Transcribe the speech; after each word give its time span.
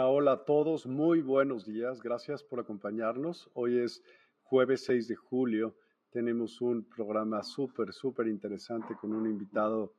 Hola, 0.00 0.08
hola 0.08 0.32
a 0.32 0.44
todos, 0.46 0.86
muy 0.86 1.20
buenos 1.20 1.66
días, 1.66 2.00
gracias 2.00 2.42
por 2.42 2.58
acompañarnos. 2.58 3.50
Hoy 3.52 3.80
es 3.80 4.02
jueves 4.44 4.82
6 4.86 5.08
de 5.08 5.14
julio, 5.14 5.76
tenemos 6.08 6.62
un 6.62 6.88
programa 6.88 7.42
súper, 7.42 7.92
súper 7.92 8.26
interesante 8.28 8.94
con 8.98 9.12
un 9.12 9.28
invitado 9.28 9.92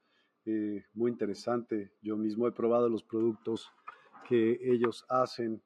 eh, 0.45 0.83
muy 0.95 1.11
interesante. 1.11 1.91
Yo 2.02 2.17
mismo 2.17 2.47
he 2.47 2.52
probado 2.52 2.89
los 2.89 3.03
productos 3.03 3.72
que 4.27 4.57
ellos 4.63 5.05
hacen 5.07 5.61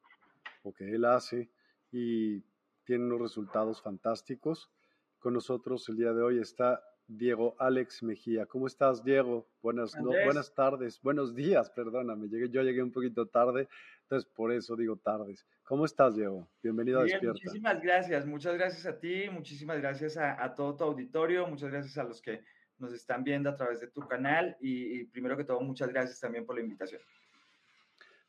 o 0.63 0.73
que 0.73 0.93
él 0.93 1.05
hace 1.05 1.49
y 1.89 2.41
tienen 2.83 3.07
unos 3.07 3.21
resultados 3.21 3.81
fantásticos. 3.81 4.69
Con 5.17 5.33
nosotros 5.33 5.87
el 5.87 5.95
día 5.95 6.11
de 6.11 6.21
hoy 6.21 6.39
está 6.39 6.83
Diego 7.07 7.55
Alex 7.59 8.03
Mejía. 8.03 8.45
¿Cómo 8.47 8.67
estás, 8.67 9.03
Diego? 9.03 9.47
Buenas, 9.61 9.95
buenas 10.01 10.53
tardes, 10.53 10.99
buenos 11.01 11.35
días, 11.35 11.69
perdóname, 11.69 12.27
llegué, 12.27 12.49
yo 12.49 12.63
llegué 12.63 12.81
un 12.81 12.91
poquito 12.91 13.27
tarde, 13.27 13.67
entonces 14.05 14.29
por 14.35 14.51
eso 14.51 14.75
digo 14.75 14.97
tardes. 14.97 15.45
¿Cómo 15.63 15.85
estás, 15.85 16.15
Diego? 16.15 16.47
Bienvenido 16.61 16.99
a 16.99 17.03
Despierta. 17.03 17.39
Muchísimas 17.43 17.81
gracias, 17.81 18.25
muchas 18.25 18.53
gracias 18.55 18.85
a 18.85 18.99
ti, 18.99 19.29
muchísimas 19.31 19.79
gracias 19.79 20.15
a, 20.17 20.53
todo 20.53 20.75
tu 20.75 20.83
auditorio, 20.83 21.47
muchas 21.47 21.71
gracias 21.71 21.97
a 21.97 22.03
los 22.03 22.21
que 22.21 22.43
nos 22.77 22.93
están 22.93 23.23
viendo 23.23 23.49
a 23.49 23.55
través 23.55 23.79
de 23.79 23.87
tu 23.87 24.01
canal 24.07 24.55
y, 24.59 25.05
primero 25.05 25.35
que 25.35 25.43
todo, 25.43 25.59
muchas 25.61 25.89
gracias 25.89 26.19
también 26.19 26.45
por 26.45 26.55
la 26.55 26.61
invitación. 26.61 27.01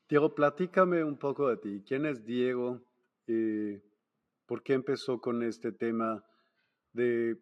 Diego, 0.08 0.34
platícame 0.34 1.04
un 1.04 1.18
poco 1.18 1.50
de 1.50 1.56
ti. 1.56 1.84
¿Quién 1.86 2.06
es 2.06 2.24
Diego? 2.24 2.80
Eh, 3.26 3.82
¿Por 4.46 4.62
qué 4.62 4.74
empezó 4.74 5.20
con 5.20 5.42
este 5.42 5.72
tema 5.72 6.24
de 6.92 7.36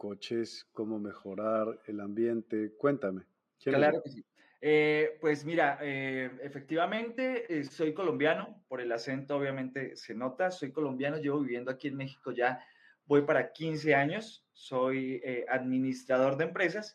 coches, 0.00 0.66
cómo 0.72 0.98
mejorar 0.98 1.78
el 1.86 2.00
ambiente. 2.00 2.72
Cuéntame. 2.78 3.26
Claro 3.62 4.02
que 4.02 4.10
sí. 4.10 4.24
Eh, 4.62 5.16
pues 5.22 5.44
mira, 5.46 5.78
eh, 5.80 6.30
efectivamente 6.42 7.46
eh, 7.48 7.64
soy 7.64 7.94
colombiano, 7.94 8.62
por 8.68 8.82
el 8.82 8.92
acento 8.92 9.36
obviamente 9.36 9.96
se 9.96 10.14
nota, 10.14 10.50
soy 10.50 10.70
colombiano, 10.70 11.16
llevo 11.16 11.40
viviendo 11.40 11.70
aquí 11.70 11.88
en 11.88 11.96
México 11.96 12.30
ya, 12.30 12.62
voy 13.06 13.22
para 13.22 13.52
15 13.52 13.94
años, 13.94 14.46
soy 14.52 15.22
administrador 15.48 16.36
de 16.36 16.44
empresas 16.44 16.94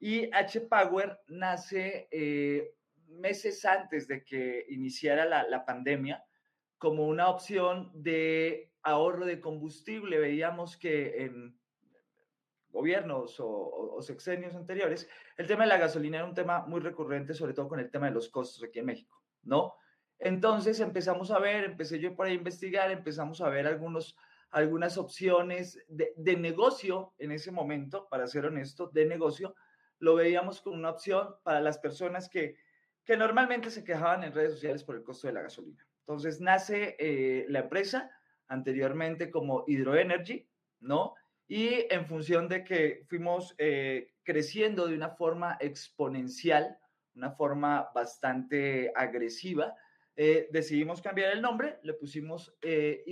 y 0.00 0.28
H 0.34 0.62
Power 0.62 1.20
nace 1.28 2.08
meses 3.06 3.64
antes 3.64 4.08
de 4.08 4.24
que 4.24 4.66
iniciara 4.68 5.24
la, 5.24 5.44
la 5.44 5.64
pandemia 5.64 6.24
como 6.78 7.06
una 7.06 7.28
opción 7.28 7.90
de 7.94 8.72
ahorro 8.82 9.24
de 9.24 9.40
combustible. 9.40 10.18
Veíamos 10.18 10.76
que 10.76 11.24
en 11.24 11.56
gobiernos 12.74 13.36
o, 13.38 13.98
sexenios 14.02 14.54
anteriores, 14.54 15.08
el 15.38 15.46
tema 15.46 15.62
de 15.62 15.68
la 15.70 15.78
gasolina 15.78 16.18
era 16.18 16.26
un 16.26 16.34
tema 16.34 16.66
muy 16.66 16.80
recurrente, 16.80 17.32
sobre 17.32 17.54
todo 17.54 17.68
con 17.68 17.80
el 17.80 17.90
tema 17.90 18.06
de 18.06 18.12
los 18.12 18.28
costos 18.28 18.62
aquí 18.62 18.80
en 18.80 18.86
México, 18.86 19.22
¿no? 19.44 19.74
Entonces 20.18 20.80
empezamos 20.80 21.30
a 21.30 21.38
ver, 21.38 21.64
empecé 21.64 21.98
yo 22.00 22.14
por 22.14 22.26
ahí 22.26 22.32
a 22.32 22.36
investigar, 22.36 22.90
empezamos 22.90 23.40
a 23.40 23.48
ver 23.48 23.66
algunos, 23.66 24.16
algunas 24.50 24.98
opciones 24.98 25.82
de, 25.88 26.12
de 26.16 26.36
negocio 26.36 27.14
en 27.18 27.32
ese 27.32 27.50
momento, 27.50 28.08
para 28.10 28.26
ser 28.26 28.44
honesto, 28.44 28.90
de 28.92 29.06
negocio, 29.06 29.54
lo 30.00 30.16
veíamos 30.16 30.60
como 30.60 30.76
una 30.76 30.90
opción 30.90 31.36
para 31.44 31.60
las 31.60 31.78
personas 31.78 32.28
que, 32.28 32.56
que 33.04 33.16
normalmente 33.16 33.70
se 33.70 33.84
quejaban 33.84 34.24
en 34.24 34.34
redes 34.34 34.52
sociales 34.52 34.84
por 34.84 34.96
el 34.96 35.04
costo 35.04 35.26
de 35.26 35.34
la 35.34 35.42
gasolina. 35.42 35.86
Entonces 36.00 36.40
nace 36.40 36.96
eh, 36.98 37.46
la 37.48 37.60
empresa 37.60 38.10
anteriormente 38.48 39.30
como 39.30 39.64
Hydroenergy, 39.66 40.46
¿no? 40.80 41.14
Y 41.46 41.86
en 41.90 42.06
función 42.06 42.48
de 42.48 42.64
que 42.64 43.04
fuimos 43.08 43.54
eh, 43.58 44.14
creciendo 44.22 44.86
de 44.86 44.94
una 44.94 45.10
forma 45.10 45.56
exponencial, 45.60 46.78
una 47.14 47.32
forma 47.32 47.90
bastante 47.94 48.92
agresiva, 48.94 49.74
eh, 50.16 50.48
decidimos 50.50 51.02
cambiar 51.02 51.32
el 51.32 51.42
nombre, 51.42 51.78
le 51.82 51.94
pusimos 51.94 52.54
eh, 52.62 53.04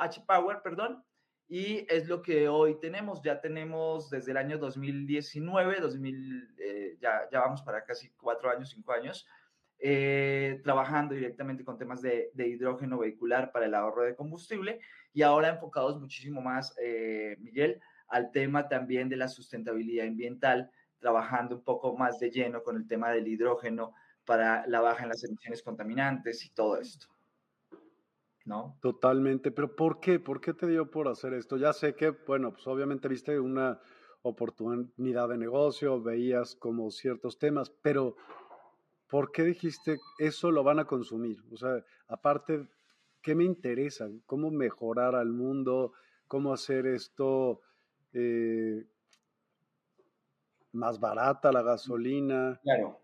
H 0.00 0.22
Power, 0.26 0.60
perdón, 0.62 1.04
y 1.46 1.86
es 1.92 2.08
lo 2.08 2.20
que 2.20 2.48
hoy 2.48 2.78
tenemos. 2.80 3.22
Ya 3.22 3.40
tenemos 3.40 4.10
desde 4.10 4.32
el 4.32 4.38
año 4.38 4.58
2019, 4.58 5.80
2000, 5.80 6.98
ya, 7.00 7.28
ya 7.30 7.40
vamos 7.40 7.62
para 7.62 7.84
casi 7.84 8.10
cuatro 8.10 8.50
años, 8.50 8.70
cinco 8.70 8.92
años, 8.92 9.26
trabajando 10.62 11.14
directamente 11.14 11.64
con 11.64 11.78
temas 11.78 12.02
de, 12.02 12.30
de, 12.34 12.48
hidrógeno 12.48 12.98
vehicular 12.98 13.52
para 13.52 13.66
el 13.66 13.74
ahorro 13.74 14.02
de 14.02 14.16
combustible 14.16 14.80
y 15.12 15.22
ahora 15.22 15.48
enfocados 15.48 16.00
muchísimo 16.00 16.40
más, 16.40 16.74
eh, 16.80 17.36
Miguel, 17.40 17.80
al 18.08 18.30
tema 18.30 18.68
también 18.68 19.08
de 19.08 19.16
la 19.16 19.28
sustentabilidad 19.28 20.06
ambiental, 20.06 20.70
trabajando 20.98 21.56
un 21.56 21.64
poco 21.64 21.96
más 21.96 22.18
de 22.18 22.30
lleno 22.30 22.62
con 22.62 22.76
el 22.76 22.86
tema 22.86 23.10
del 23.10 23.28
hidrógeno 23.28 23.94
para 24.24 24.66
la 24.66 24.80
baja 24.80 25.04
en 25.04 25.10
las 25.10 25.24
emisiones 25.24 25.62
contaminantes 25.62 26.44
y 26.44 26.50
todo 26.50 26.76
esto. 26.76 27.06
¿No? 28.44 28.78
Totalmente, 28.80 29.50
pero 29.50 29.76
¿por 29.76 30.00
qué? 30.00 30.18
¿Por 30.18 30.40
qué 30.40 30.54
te 30.54 30.66
dio 30.66 30.90
por 30.90 31.08
hacer 31.08 31.34
esto? 31.34 31.58
Ya 31.58 31.72
sé 31.72 31.94
que, 31.94 32.10
bueno, 32.10 32.52
pues 32.52 32.66
obviamente 32.66 33.08
viste 33.08 33.38
una 33.38 33.78
oportunidad 34.22 35.28
de 35.28 35.36
negocio, 35.36 36.02
veías 36.02 36.54
como 36.54 36.90
ciertos 36.90 37.38
temas, 37.38 37.70
pero 37.82 38.16
¿por 39.08 39.32
qué 39.32 39.42
dijiste 39.44 39.98
eso 40.18 40.50
lo 40.50 40.62
van 40.62 40.78
a 40.78 40.84
consumir? 40.84 41.42
O 41.50 41.56
sea, 41.56 41.82
aparte 42.08 42.68
¿qué 43.22 43.34
me 43.34 43.44
interesa? 43.44 44.08
¿Cómo 44.26 44.50
mejorar 44.50 45.14
al 45.14 45.30
mundo? 45.32 45.92
¿Cómo 46.26 46.52
hacer 46.52 46.86
esto 46.86 47.60
eh, 48.12 48.84
más 50.72 51.00
barata 51.00 51.52
la 51.52 51.62
gasolina? 51.62 52.58
Claro. 52.62 53.00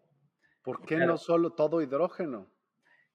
¿Por 0.62 0.82
qué 0.84 0.96
no 0.96 1.18
solo 1.18 1.50
todo 1.50 1.82
hidrógeno? 1.82 2.50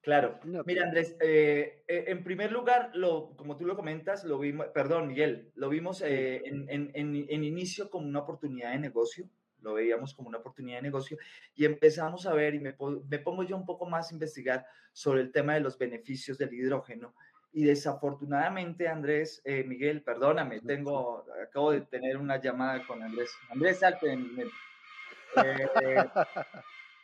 Claro. 0.01 0.39
Mira, 0.65 0.83
Andrés, 0.83 1.18
eh, 1.19 1.83
eh, 1.88 2.06
en 2.07 2.24
primer 2.24 2.51
lugar, 2.51 2.91
lo, 2.94 3.36
como 3.36 3.57
tú 3.57 3.65
lo 3.65 3.75
comentas, 3.75 4.24
lo 4.24 4.39
vimos, 4.39 4.68
perdón, 4.68 5.07
Miguel, 5.07 5.51
lo 5.56 5.68
vimos 5.68 6.01
en, 6.01 6.69
en, 6.69 7.44
inicio 7.44 7.89
como 7.89 8.07
una 8.07 8.19
oportunidad 8.19 8.71
de 8.71 8.80
negocio 8.80 9.30
lo 9.62 9.74
veíamos 9.74 10.14
como 10.14 10.30
una 10.30 10.38
oportunidad 10.38 10.78
de 10.78 10.84
negocio 10.84 11.18
y 11.56 11.66
empezamos 11.66 12.26
a 12.26 12.34
ver 12.34 12.56
y 12.56 12.60
me, 12.60 12.74
pongo 12.74 13.44
yo 13.44 13.56
un 13.56 13.66
poco 13.66 13.86
más 13.86 14.10
a 14.10 14.14
investigar 14.14 14.66
sobre 14.94 15.22
el 15.22 15.32
tema 15.32 15.54
de 15.54 15.62
los 15.62 15.78
beneficios 15.78 16.38
del 16.38 16.54
hidrógeno. 16.54 17.14
Y 17.52 17.64
desafortunadamente, 17.64 18.88
Andrés, 18.88 19.42
eh, 19.44 19.64
Miguel, 19.64 20.04
perdóname, 20.04 20.62
tengo, 20.62 21.26
acabo 21.42 21.72
de 21.72 21.82
tener 21.82 22.18
una 22.18 22.40
llamada 22.40 22.86
con 22.86 23.02
Andrés. 23.02 23.32
Andrés, 23.50 23.80
salte, 23.80 24.16
Miguel. 24.16 24.50
Eh, 25.36 26.10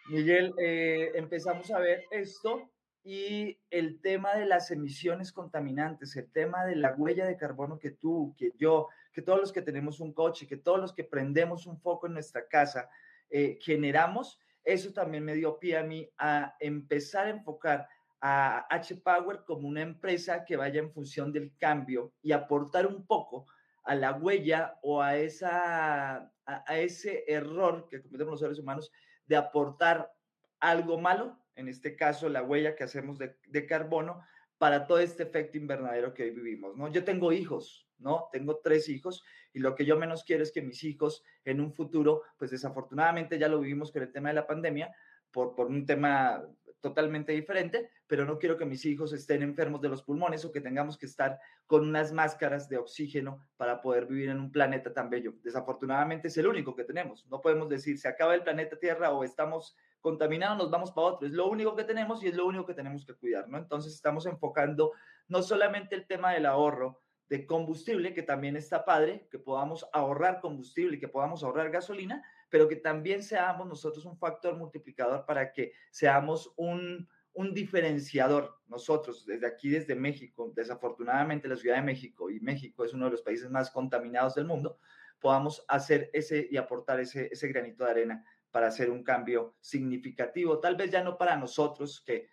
Miguel, 0.07 0.53
eh, 0.57 1.11
empezamos 1.13 1.69
a 1.69 1.77
ver 1.77 2.05
esto 2.09 2.71
y 3.07 3.59
el 3.69 4.01
tema 4.01 4.33
de 4.33 4.47
las 4.47 4.71
emisiones 4.71 5.31
contaminantes, 5.31 6.15
el 6.15 6.31
tema 6.31 6.65
de 6.65 6.75
la 6.75 6.95
huella 6.95 7.27
de 7.27 7.37
carbono 7.37 7.77
que 7.77 7.91
tú, 7.91 8.33
que 8.35 8.51
yo, 8.57 8.89
que 9.13 9.21
todos 9.21 9.39
los 9.39 9.53
que 9.53 9.61
tenemos 9.61 9.99
un 9.99 10.11
coche, 10.11 10.47
que 10.47 10.57
todos 10.57 10.79
los 10.81 10.91
que 10.91 11.03
prendemos 11.03 11.67
un 11.67 11.79
foco 11.79 12.07
en 12.07 12.13
nuestra 12.13 12.47
casa, 12.47 12.89
eh, 13.29 13.59
generamos, 13.61 14.39
eso 14.63 14.91
también 14.91 15.23
me 15.23 15.35
dio 15.35 15.59
pie 15.59 15.77
a 15.77 15.83
mí 15.83 16.09
a 16.17 16.55
empezar 16.59 17.27
a 17.27 17.29
enfocar 17.29 17.87
a 18.21 18.65
H 18.71 18.95
Power 18.95 19.43
como 19.45 19.67
una 19.67 19.83
empresa 19.83 20.43
que 20.43 20.57
vaya 20.57 20.79
en 20.79 20.91
función 20.91 21.31
del 21.31 21.55
cambio 21.59 22.11
y 22.23 22.31
aportar 22.31 22.87
un 22.87 23.05
poco 23.05 23.45
a 23.83 23.93
la 23.93 24.13
huella 24.13 24.79
o 24.81 24.99
a, 24.99 25.15
esa, 25.15 26.31
a, 26.43 26.77
ese 26.79 27.23
error 27.27 27.87
que 27.87 28.01
cometemos 28.01 28.31
los 28.31 28.39
seres 28.39 28.57
humanos 28.57 28.91
de 29.27 29.35
aportar 29.35 30.11
algo 30.59 30.99
malo, 30.99 31.37
en 31.55 31.67
este 31.67 31.95
caso 31.95 32.29
la 32.29 32.43
huella 32.43 32.75
que 32.75 32.83
hacemos 32.83 33.17
de, 33.17 33.65
carbono, 33.65 34.21
para 34.57 34.87
todo 34.87 34.99
este 34.99 35.23
efecto 35.23 35.57
invernadero 35.57 36.13
que 36.13 36.23
hoy 36.23 36.31
vivimos, 36.31 36.77
¿no? 36.77 36.87
Yo 36.89 37.03
tengo 37.03 37.33
hijos, 37.33 37.87
¿no? 37.97 38.29
Tengo 38.31 38.59
tres 38.63 38.87
hijos 38.87 39.23
y 39.53 39.59
lo 39.59 39.75
que 39.75 39.85
yo 39.85 39.97
menos 39.97 40.23
quiero 40.23 40.43
es 40.43 40.51
que 40.51 40.61
mis 40.61 40.83
hijos 40.83 41.23
en 41.43 41.59
un 41.59 41.73
futuro, 41.73 42.23
pues 42.37 42.51
desafortunadamente 42.51 43.37
ya 43.37 43.49
lo 43.49 43.59
vivimos 43.59 43.91
con 43.91 44.03
el 44.03 44.11
tema 44.11 44.29
de 44.29 44.35
la 44.35 44.47
pandemia, 44.47 44.95
por, 45.31 45.55
por 45.55 45.67
un 45.67 45.85
tema 45.85 46.41
totalmente 46.85 47.31
diferente, 47.31 47.89
pero 48.05 48.25
no 48.25 48.37
quiero 48.37 48.57
que 48.57 48.65
mis 48.65 48.85
hijos 48.85 49.11
estén 49.11 49.41
enfermos 49.41 49.81
de 49.81 49.89
los 49.89 50.03
pulmones 50.03 50.45
o 50.45 50.51
que 50.51 50.61
tengamos 50.61 50.99
que 50.99 51.07
estar 51.07 51.39
con 51.65 51.81
unas 51.87 52.11
máscaras 52.11 52.69
de 52.69 52.77
oxígeno 52.77 53.43
para 53.57 53.81
poder 53.81 54.05
vivir 54.05 54.29
en 54.29 54.39
un 54.39 54.51
planeta 54.51 54.93
tan 54.93 55.09
bello. 55.09 55.33
Desafortunadamente 55.43 56.27
es 56.27 56.37
el 56.37 56.45
único 56.45 56.75
que 56.75 56.83
tenemos. 56.83 57.25
No 57.25 57.41
podemos 57.41 57.69
decir 57.69 57.97
se 57.97 58.07
acaba 58.07 58.35
el 58.35 58.43
planeta 58.43 58.77
Tierra 58.77 59.11
o 59.11 59.23
estamos 59.23 59.75
contaminados, 60.05 60.59
nos 60.59 60.69
vamos 60.69 60.91
para 60.91 61.07
otro. 61.07 61.27
Es 61.27 61.33
lo 61.33 61.47
único 61.47 61.75
que 61.75 61.83
tenemos 61.83 62.21
y 62.23 62.27
es 62.27 62.35
lo 62.35 62.45
único 62.45 62.63
que 62.63 62.75
tenemos 62.75 63.03
que 63.07 63.15
cuidar, 63.15 63.49
¿no? 63.49 63.57
Entonces 63.57 63.91
estamos 63.91 64.27
enfocando 64.27 64.91
no 65.27 65.41
solamente 65.41 65.95
el 65.95 66.05
tema 66.05 66.31
del 66.31 66.45
ahorro, 66.45 67.01
de 67.27 67.47
combustible, 67.47 68.13
que 68.13 68.21
también 68.21 68.55
está 68.55 68.85
padre, 68.85 69.27
que 69.31 69.39
podamos 69.39 69.89
ahorrar 69.93 70.41
combustible 70.41 70.97
y 70.97 70.99
que 70.99 71.07
podamos 71.07 71.43
ahorrar 71.43 71.71
gasolina, 71.71 72.23
pero 72.51 72.67
que 72.67 72.75
también 72.75 73.23
seamos 73.23 73.67
nosotros 73.67 74.05
un 74.05 74.15
factor 74.15 74.55
multiplicador 74.55 75.25
para 75.25 75.51
que 75.51 75.71
seamos 75.89 76.53
un, 76.55 77.09
un 77.33 77.53
diferenciador. 77.55 78.59
Nosotros, 78.67 79.25
desde 79.25 79.47
aquí, 79.47 79.69
desde 79.69 79.95
México, 79.95 80.53
desafortunadamente 80.55 81.47
la 81.47 81.55
Ciudad 81.55 81.77
de 81.77 81.81
México, 81.81 82.29
y 82.29 82.39
México 82.41 82.85
es 82.85 82.93
uno 82.93 83.05
de 83.05 83.11
los 83.11 83.23
países 83.23 83.49
más 83.49 83.71
contaminados 83.71 84.35
del 84.35 84.45
mundo, 84.45 84.77
podamos 85.19 85.65
hacer 85.67 86.11
ese 86.13 86.47
y 86.51 86.57
aportar 86.57 86.99
ese, 86.99 87.27
ese 87.31 87.47
granito 87.47 87.85
de 87.85 87.89
arena 87.89 88.23
para 88.55 88.67
hacer 88.67 88.89
un 88.89 89.03
cambio 89.03 89.57
significativo, 89.59 90.61
tal 90.61 90.77
vez 90.77 90.89
ya 90.89 91.03
no 91.03 91.17
para 91.17 91.35
nosotros, 91.35 92.01
que 92.05 92.29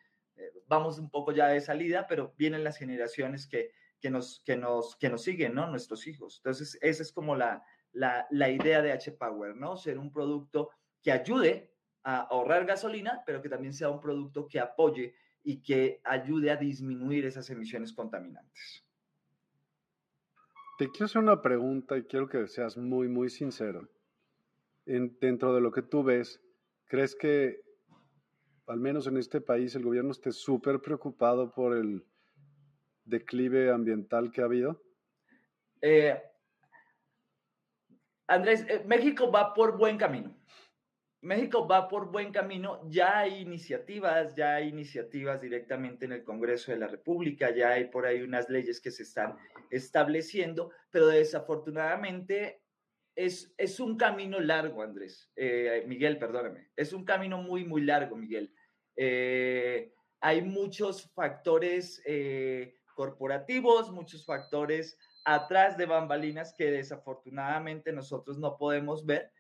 vamos 0.69 1.01
un 1.01 1.11
poco 1.11 1.33
ya 1.33 1.49
de 1.49 1.61
salida, 1.61 2.07
pero 2.09 2.33
vienen 2.39 2.63
las 2.63 2.77
generaciones 2.77 3.49
que, 3.49 3.73
que, 3.99 4.09
nos, 4.09 4.41
que, 4.47 4.57
nos, 4.57 4.95
que 4.95 5.09
nos 5.09 5.25
siguen, 5.25 5.55
¿no? 5.55 5.67
Nuestros 5.67 6.07
hijos. 6.07 6.37
Entonces, 6.37 6.79
esa 6.81 7.03
es 7.03 7.13
como 7.13 7.35
la, 7.35 7.65
la, 7.91 8.29
la 8.31 8.51
idea 8.51 8.83
de 8.83 8.93
H-Power, 8.93 9.57
¿no? 9.57 9.77
Ser 9.77 9.99
un 9.99 10.13
producto 10.13 10.71
que 11.03 11.11
ayude 11.11 11.75
a 12.05 12.21
ahorrar 12.21 12.67
gasolina, 12.67 13.25
pero 13.27 13.43
que 13.43 13.49
también 13.49 13.75
sea 13.75 13.91
un 13.91 14.01
producto 14.01 14.47
que 14.47 14.61
apoye 14.61 15.17
y 15.43 15.61
que 15.61 16.01
ayude 16.05 16.53
a 16.53 16.57
disminuir 16.57 17.27
esas 17.27 17.51
emisiones 17.51 17.93
contaminantes. 17.93 18.87
Te 20.79 20.89
quiero 20.89 21.07
hacer 21.07 21.21
una 21.21 21.43
pregunta 21.43 21.99
y 21.99 22.05
quiero 22.05 22.29
que 22.29 22.47
seas 22.47 22.77
muy, 22.77 23.09
muy 23.09 23.29
sincero. 23.29 23.89
En, 24.87 25.17
dentro 25.21 25.55
de 25.55 25.61
lo 25.61 25.71
que 25.71 25.83
tú 25.83 26.03
ves, 26.03 26.43
¿crees 26.87 27.15
que 27.15 27.63
al 28.67 28.81
menos 28.81 29.07
en 29.07 29.17
este 29.17 29.41
país 29.41 29.75
el 29.75 29.85
gobierno 29.85 30.13
esté 30.13 30.33
súper 30.33 30.81
preocupado 30.81 31.51
por 31.51 31.77
el 31.77 32.05
declive 33.05 33.71
ambiental 33.71 34.31
que 34.31 34.41
ha 34.41 34.45
habido? 34.45 34.83
Eh, 35.81 36.21
Andrés, 38.27 38.65
eh, 38.69 38.83
México 38.87 39.31
va 39.31 39.53
por 39.53 39.77
buen 39.77 39.99
camino. 39.99 40.35
México 41.23 41.69
va 41.69 41.87
por 41.87 42.11
buen 42.11 42.33
camino, 42.33 42.81
ya 42.89 43.21
hay 43.21 43.43
iniciativas, 43.43 44.35
ya 44.35 44.57
hay 44.57 44.69
iniciativas 44.69 45.41
directamente 45.41 46.05
en 46.05 46.13
el 46.13 46.25
Congreso 46.25 46.73
de 46.73 46.79
la 46.79 46.89
República, 46.89 47.55
ya 47.55 47.71
hay 47.71 47.85
por 47.85 48.07
ahí 48.07 48.23
unas 48.23 48.49
leyes 48.51 48.81
que 48.81 48.91
se 48.91 49.05
están 49.05 49.37
estableciendo, 49.71 50.73
pero 50.91 51.07
desafortunadamente 51.07 52.62
es, 53.15 53.55
es 53.57 53.81
un 53.81 53.97
camino 53.97 54.41
largo, 54.41 54.83
Andrés. 54.83 55.31
Eh, 55.37 55.85
Miguel, 55.87 56.19
perdóname, 56.19 56.71
es 56.77 56.93
un 56.93 57.05
camino 57.05 57.39
muy, 57.39 57.65
muy 57.65 57.83
largo, 57.83 58.17
Miguel. 58.17 58.53
Eh, 58.97 59.95
hay 60.21 60.43
muchos 60.43 61.11
factores 61.13 62.03
eh, 62.07 62.75
corporativos, 62.95 63.91
muchos 63.91 64.25
factores 64.25 64.99
atrás 65.25 65.77
de 65.77 65.87
bambalinas 65.87 66.55
que 66.57 66.71
desafortunadamente 66.71 67.93
nosotros 67.93 68.39
no 68.39 68.57
podemos 68.57 69.07
ver 69.07 69.33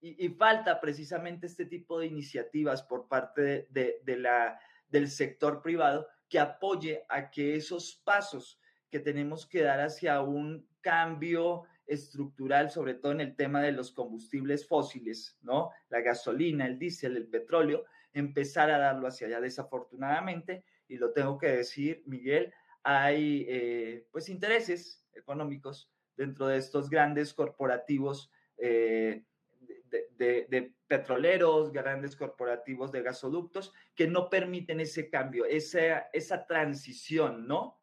y, 0.00 0.28
falta 0.30 0.80
precisamente 0.80 1.46
este 1.46 1.66
tipo 1.66 1.98
de 1.98 2.06
iniciativas 2.06 2.82
por 2.82 3.08
parte 3.08 3.66
de, 3.70 4.16
la, 4.16 4.58
del 4.88 5.08
sector 5.08 5.62
privado 5.62 6.06
que 6.28 6.38
apoye 6.38 7.04
a 7.08 7.30
que 7.30 7.56
esos 7.56 8.00
pasos 8.04 8.60
que 8.90 9.00
tenemos 9.00 9.46
que 9.46 9.62
dar 9.62 9.80
hacia 9.80 10.20
un 10.20 10.68
cambio 10.80 11.64
estructural, 11.86 12.70
sobre 12.70 12.94
todo 12.94 13.12
en 13.12 13.20
el 13.20 13.36
tema 13.36 13.62
de 13.62 13.72
los 13.72 13.92
combustibles 13.92 14.66
fósiles, 14.66 15.38
¿no? 15.42 15.70
La 15.88 16.00
gasolina, 16.00 16.66
el 16.66 16.78
diésel, 16.78 17.16
el 17.16 17.28
petróleo, 17.28 17.84
empezar 18.12 18.70
a 18.70 18.78
darlo 18.78 19.06
hacia 19.06 19.26
allá. 19.26 19.40
Desafortunadamente, 19.40 20.64
y 20.88 20.96
lo 20.96 21.12
tengo 21.12 21.38
que 21.38 21.48
decir, 21.48 22.02
Miguel, 22.06 22.52
hay 22.82 23.46
eh, 23.48 24.06
pues 24.10 24.28
intereses 24.28 25.04
económicos 25.14 25.90
dentro 26.16 26.46
de 26.46 26.58
estos 26.58 26.88
grandes 26.88 27.34
corporativos 27.34 28.30
eh, 28.58 29.24
de, 30.16 30.72
petroleros, 30.86 31.72
grandes 31.72 32.16
corporativos 32.16 32.92
de 32.92 33.02
gasoductos, 33.02 33.72
que 33.94 34.06
no 34.06 34.30
permiten 34.30 34.80
ese 34.80 35.10
cambio, 35.10 35.44
esa, 35.44 36.08
esa 36.12 36.46
transición, 36.46 37.46
¿no? 37.46 37.78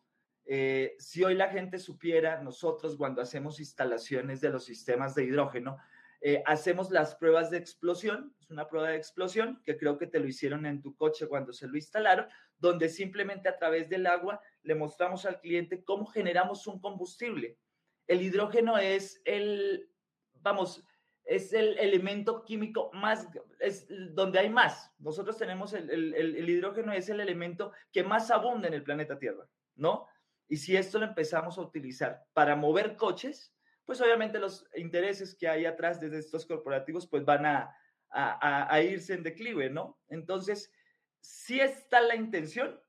Eh, 0.46 0.96
si 1.00 1.24
hoy 1.24 1.36
la 1.36 1.50
gente 1.50 1.80
supiera, 1.80 2.42
nosotros 2.42 2.98
cuando 2.98 3.22
hacemos 3.22 3.60
instalaciones 3.60 4.42
de 4.42 4.50
los 4.50 4.66
sistemas 4.66 5.16
de 5.16 5.24
hidrógeno, 5.24 5.78
eh, 6.26 6.42
hacemos 6.46 6.90
las 6.90 7.16
pruebas 7.16 7.52
de 7.52 7.58
explosión, 7.58 8.34
es 8.40 8.50
una 8.50 8.70
prueba 8.70 8.90
de 8.90 8.96
explosión 8.96 9.62
que 9.66 9.78
creo 9.78 9.98
que 9.98 10.08
te 10.08 10.20
lo 10.20 10.28
hicieron 10.28 10.66
en 10.66 10.82
tu 10.82 10.96
coche 10.96 11.28
cuando 11.28 11.52
se 11.52 11.68
lo 11.68 11.76
instalaron, 11.76 12.28
donde 12.58 12.88
simplemente 12.88 13.50
a 13.50 13.58
través 13.58 13.90
del 13.90 14.08
agua 14.08 14.40
le 14.62 14.74
mostramos 14.74 15.26
al 15.26 15.42
cliente 15.42 15.84
cómo 15.84 16.06
generamos 16.06 16.66
un 16.66 16.80
combustible. 16.80 17.58
El 18.08 18.22
hidrógeno 18.22 18.78
es 18.78 19.22
el, 19.26 19.90
vamos, 20.36 20.86
es 21.26 21.52
el 21.52 21.78
elemento 21.78 22.44
químico 22.46 22.90
más, 22.94 23.28
es 23.60 23.86
donde 24.14 24.40
hay 24.40 24.50
más. 24.50 24.94
Nosotros 25.00 25.38
tenemos 25.38 25.74
el, 25.74 25.90
el, 25.90 26.50
hidrógeno, 26.50 26.94
es 26.94 27.10
el 27.10 27.20
elemento 27.20 27.74
que 27.92 28.04
más 28.04 28.32
abunda 28.32 28.70
en 28.70 28.74
el 28.74 28.84
planeta 28.84 29.20
Tierra, 29.20 29.46
¿no? 29.76 30.08
Y 30.48 30.58
si 30.58 30.76
esto 30.76 31.00
lo 31.00 31.06
empezamos 31.06 31.58
a 31.58 31.62
utilizar 31.62 32.26
para 32.34 32.56
mover 32.56 32.96
coches, 32.96 33.54
pues 33.86 34.00
obviamente 34.02 34.40
los 34.40 34.66
intereses 34.76 35.36
que 35.36 35.48
hay 35.48 35.66
atrás 35.66 36.00
de 36.00 36.18
estos 36.18 36.46
corporativos 36.46 37.08
pues 37.08 37.26
van 37.26 37.46
a, 37.46 37.76
a, 38.10 38.74
a 38.74 38.82
irse 38.82 39.14
en 39.14 39.24
declive, 39.24 39.70
¿no? 39.70 40.00
Entonces, 40.10 40.72
sí 41.20 41.60
está 41.60 42.02
la 42.02 42.16
intención 42.16 42.80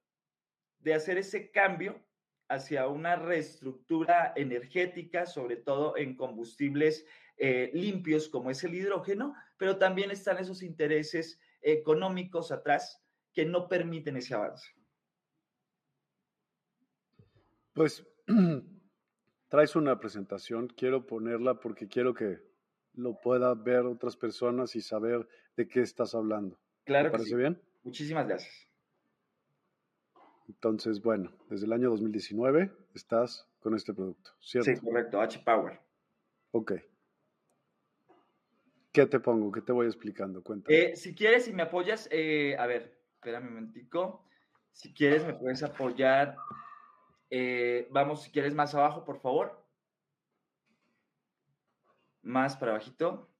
de 0.78 0.94
hacer 0.94 1.18
ese 1.18 1.50
cambio 1.50 2.04
hacia 2.49 2.88
una 2.88 3.16
reestructura 3.16 4.32
energética, 4.37 5.26
sobre 5.26 5.56
todo 5.56 5.96
en 5.96 6.14
combustibles 6.14 7.06
eh, 7.37 7.70
limpios 7.73 8.28
como 8.28 8.50
es 8.50 8.62
el 8.64 8.75
hidrógeno, 8.75 9.34
pero 9.56 9.78
también 9.78 10.11
están 10.11 10.38
esos 10.38 10.62
intereses 10.62 11.40
económicos 11.62 12.52
atrás 12.52 13.02
que 13.32 13.44
no 13.44 13.68
permiten 13.68 14.16
ese 14.16 14.34
avance. 14.34 14.68
Pues 17.75 18.07
traes 19.49 19.76
una 19.76 19.99
presentación, 19.99 20.69
quiero 20.69 21.07
ponerla 21.07 21.61
porque 21.61 21.88
quiero 21.88 22.14
que 22.14 22.38
lo 22.95 23.21
pueda 23.21 23.54
ver 23.54 23.81
otras 23.81 24.16
personas 24.16 24.76
y 24.76 24.81
saber 24.81 25.28
de 25.57 25.69
qué 25.69 25.81
estás 25.81 26.14
hablando. 26.14 26.59
Claro. 26.85 27.11
¿Te 27.11 27.12
parece 27.12 27.37
bien? 27.37 27.61
Muchísimas 27.83 28.26
gracias. 28.26 28.69
Entonces, 30.49 31.02
bueno, 31.02 31.33
desde 31.49 31.66
el 31.66 31.73
año 31.73 31.90
2019 31.90 32.71
estás 32.95 33.49
con 33.61 33.75
este 33.75 33.93
producto, 33.93 34.33
¿cierto? 34.40 34.71
Sí, 34.71 34.81
correcto, 34.81 35.21
H-Power. 35.21 35.81
Ok. 36.52 36.73
¿Qué 38.93 39.07
te 39.07 39.19
pongo? 39.19 39.50
¿Qué 39.50 39.62
te 39.62 39.73
voy 39.73 39.87
explicando? 39.87 40.43
Cuéntame. 40.45 40.78
Eh, 40.78 40.97
si 40.97 41.14
quieres, 41.14 41.47
si 41.47 41.52
me 41.52 41.62
apoyas, 41.62 42.09
eh, 42.12 42.54
a 42.59 42.66
ver, 42.66 43.00
espérame 43.14 43.49
un 43.49 43.54
momentico. 43.54 44.25
Si 44.71 44.93
quieres, 44.93 45.25
me 45.25 45.35
puedes 45.35 45.62
apoyar. 45.62 46.37
Eh, 47.31 47.88
vamos, 47.90 48.23
si 48.23 48.31
quieres, 48.31 48.54
más 48.54 48.75
abajo, 48.75 49.04
por 49.04 49.19
favor. 49.19 49.64
Más 52.23 52.57
para 52.57 52.73
abajito. 52.73 53.31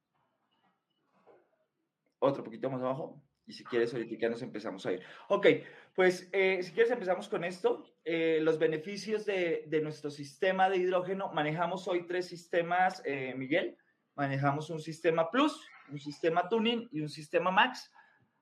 Otro 2.19 2.45
poquito 2.45 2.71
más 2.71 2.81
abajo. 2.81 3.23
Y 3.47 3.53
si 3.53 3.65
quieres, 3.65 3.93
ahorita 3.93 4.29
nos 4.29 4.43
empezamos 4.43 4.87
a 4.87 4.93
ir. 4.93 5.03
Ok, 5.29 5.47
pues 5.95 6.31
si 6.31 6.73
quieres 6.73 6.91
empezamos 6.91 7.29
con 7.29 7.45
esto. 7.45 7.85
los 8.05 8.59
beneficios 8.59 9.27
de, 9.27 9.81
nuestro 9.83 10.11
sistema 10.11 10.71
de 10.71 10.79
hidrógeno. 10.79 11.31
Manejamos 11.33 11.87
hoy 11.89 12.07
tres 12.07 12.27
sistemas, 12.27 13.03
Miguel 13.37 13.77
manejamos 14.15 14.71
un 14.71 14.81
sistema 14.81 15.31
Plus, 15.31 15.61
un 15.91 15.99
sistema 15.99 16.49
Tuning 16.49 16.89
y 16.93 17.01
un 17.01 17.09
sistema 17.09 17.51
Max. 17.51 17.91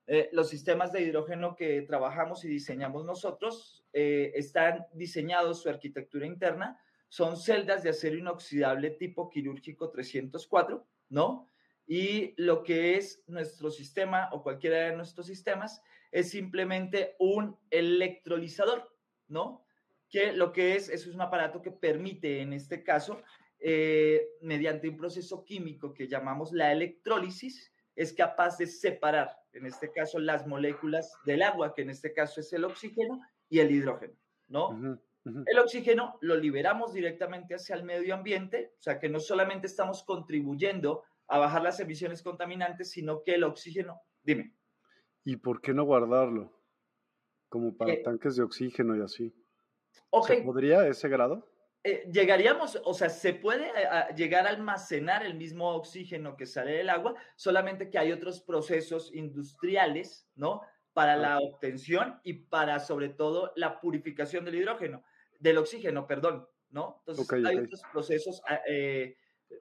Eh, 0.05 0.29
los 0.33 0.49
sistemas 0.49 0.91
de 0.91 1.01
hidrógeno 1.01 1.55
que 1.55 1.81
trabajamos 1.83 2.43
y 2.43 2.49
diseñamos 2.49 3.05
nosotros 3.05 3.82
eh, 3.93 4.31
están 4.35 4.87
diseñados, 4.93 5.61
su 5.61 5.69
arquitectura 5.69 6.25
interna, 6.25 6.79
son 7.09 7.37
celdas 7.37 7.83
de 7.83 7.91
acero 7.91 8.17
inoxidable 8.17 8.89
tipo 8.89 9.29
quirúrgico 9.29 9.91
304, 9.91 10.83
¿no? 11.09 11.47
Y 11.85 12.33
lo 12.41 12.63
que 12.63 12.97
es 12.97 13.23
nuestro 13.27 13.69
sistema 13.69 14.29
o 14.31 14.41
cualquiera 14.41 14.89
de 14.89 14.95
nuestros 14.95 15.27
sistemas 15.27 15.81
es 16.11 16.31
simplemente 16.31 17.15
un 17.19 17.55
electrolizador, 17.69 18.91
¿no? 19.27 19.63
Que 20.09 20.31
lo 20.31 20.51
que 20.53 20.75
es, 20.75 20.89
eso 20.89 21.09
es 21.09 21.15
un 21.15 21.21
aparato 21.21 21.61
que 21.61 21.71
permite, 21.71 22.41
en 22.41 22.53
este 22.53 22.83
caso, 22.83 23.21
eh, 23.59 24.29
mediante 24.41 24.89
un 24.89 24.97
proceso 24.97 25.45
químico 25.45 25.93
que 25.93 26.07
llamamos 26.07 26.51
la 26.51 26.71
electrólisis, 26.71 27.71
es 27.95 28.11
capaz 28.13 28.57
de 28.57 28.65
separar, 28.65 29.37
en 29.51 29.65
este 29.67 29.91
caso, 29.91 30.19
las 30.19 30.47
moléculas 30.47 31.13
del 31.25 31.43
agua, 31.43 31.75
que 31.75 31.83
en 31.83 31.91
este 31.91 32.11
caso 32.11 32.41
es 32.41 32.51
el 32.53 32.65
oxígeno 32.65 33.21
y 33.53 33.59
el 33.59 33.69
hidrógeno, 33.69 34.15
¿no? 34.47 34.99
El 35.45 35.59
oxígeno 35.59 36.17
lo 36.21 36.35
liberamos 36.35 36.91
directamente 36.91 37.53
hacia 37.53 37.75
el 37.75 37.83
medio 37.83 38.15
ambiente, 38.15 38.73
o 38.79 38.81
sea 38.81 38.99
que 38.99 39.09
no 39.09 39.19
solamente 39.19 39.67
estamos 39.67 40.03
contribuyendo 40.03 41.03
a 41.27 41.37
bajar 41.37 41.61
las 41.61 41.79
emisiones 41.79 42.23
contaminantes, 42.23 42.89
sino 42.89 43.21
que 43.21 43.35
el 43.35 43.43
oxígeno, 43.43 44.01
dime. 44.23 44.55
¿Y 45.23 45.35
por 45.35 45.61
qué 45.61 45.71
no 45.71 45.83
guardarlo? 45.83 46.51
Como 47.47 47.77
para 47.77 47.93
eh, 47.93 48.01
tanques 48.03 48.37
de 48.37 48.43
oxígeno 48.43 48.97
y 48.97 49.01
así. 49.01 49.31
Okay. 50.09 50.37
¿Se 50.37 50.43
podría 50.43 50.87
ese 50.87 51.07
grado? 51.07 51.47
Eh, 51.83 52.09
llegaríamos, 52.11 52.81
o 52.83 52.93
sea, 52.95 53.09
se 53.09 53.35
puede 53.35 53.67
eh, 53.67 54.15
llegar 54.15 54.47
a 54.47 54.49
almacenar 54.49 55.23
el 55.23 55.35
mismo 55.35 55.69
oxígeno 55.75 56.35
que 56.35 56.47
sale 56.47 56.71
del 56.71 56.89
agua, 56.89 57.13
solamente 57.35 57.91
que 57.91 57.99
hay 57.99 58.11
otros 58.11 58.41
procesos 58.41 59.13
industriales, 59.13 60.27
¿no? 60.33 60.61
Para 60.93 61.15
la 61.15 61.39
obtención 61.39 62.19
y 62.23 62.33
para, 62.33 62.79
sobre 62.79 63.09
todo, 63.09 63.51
la 63.55 63.79
purificación 63.79 64.45
del 64.45 64.55
hidrógeno, 64.55 65.03
del 65.39 65.57
oxígeno, 65.57 66.05
perdón, 66.05 66.47
¿no? 66.69 66.97
Entonces, 66.99 67.45
hay 67.45 67.57
otros 67.57 67.81
procesos 67.91 68.41
ah, 68.47 68.61
eh, 68.67 69.17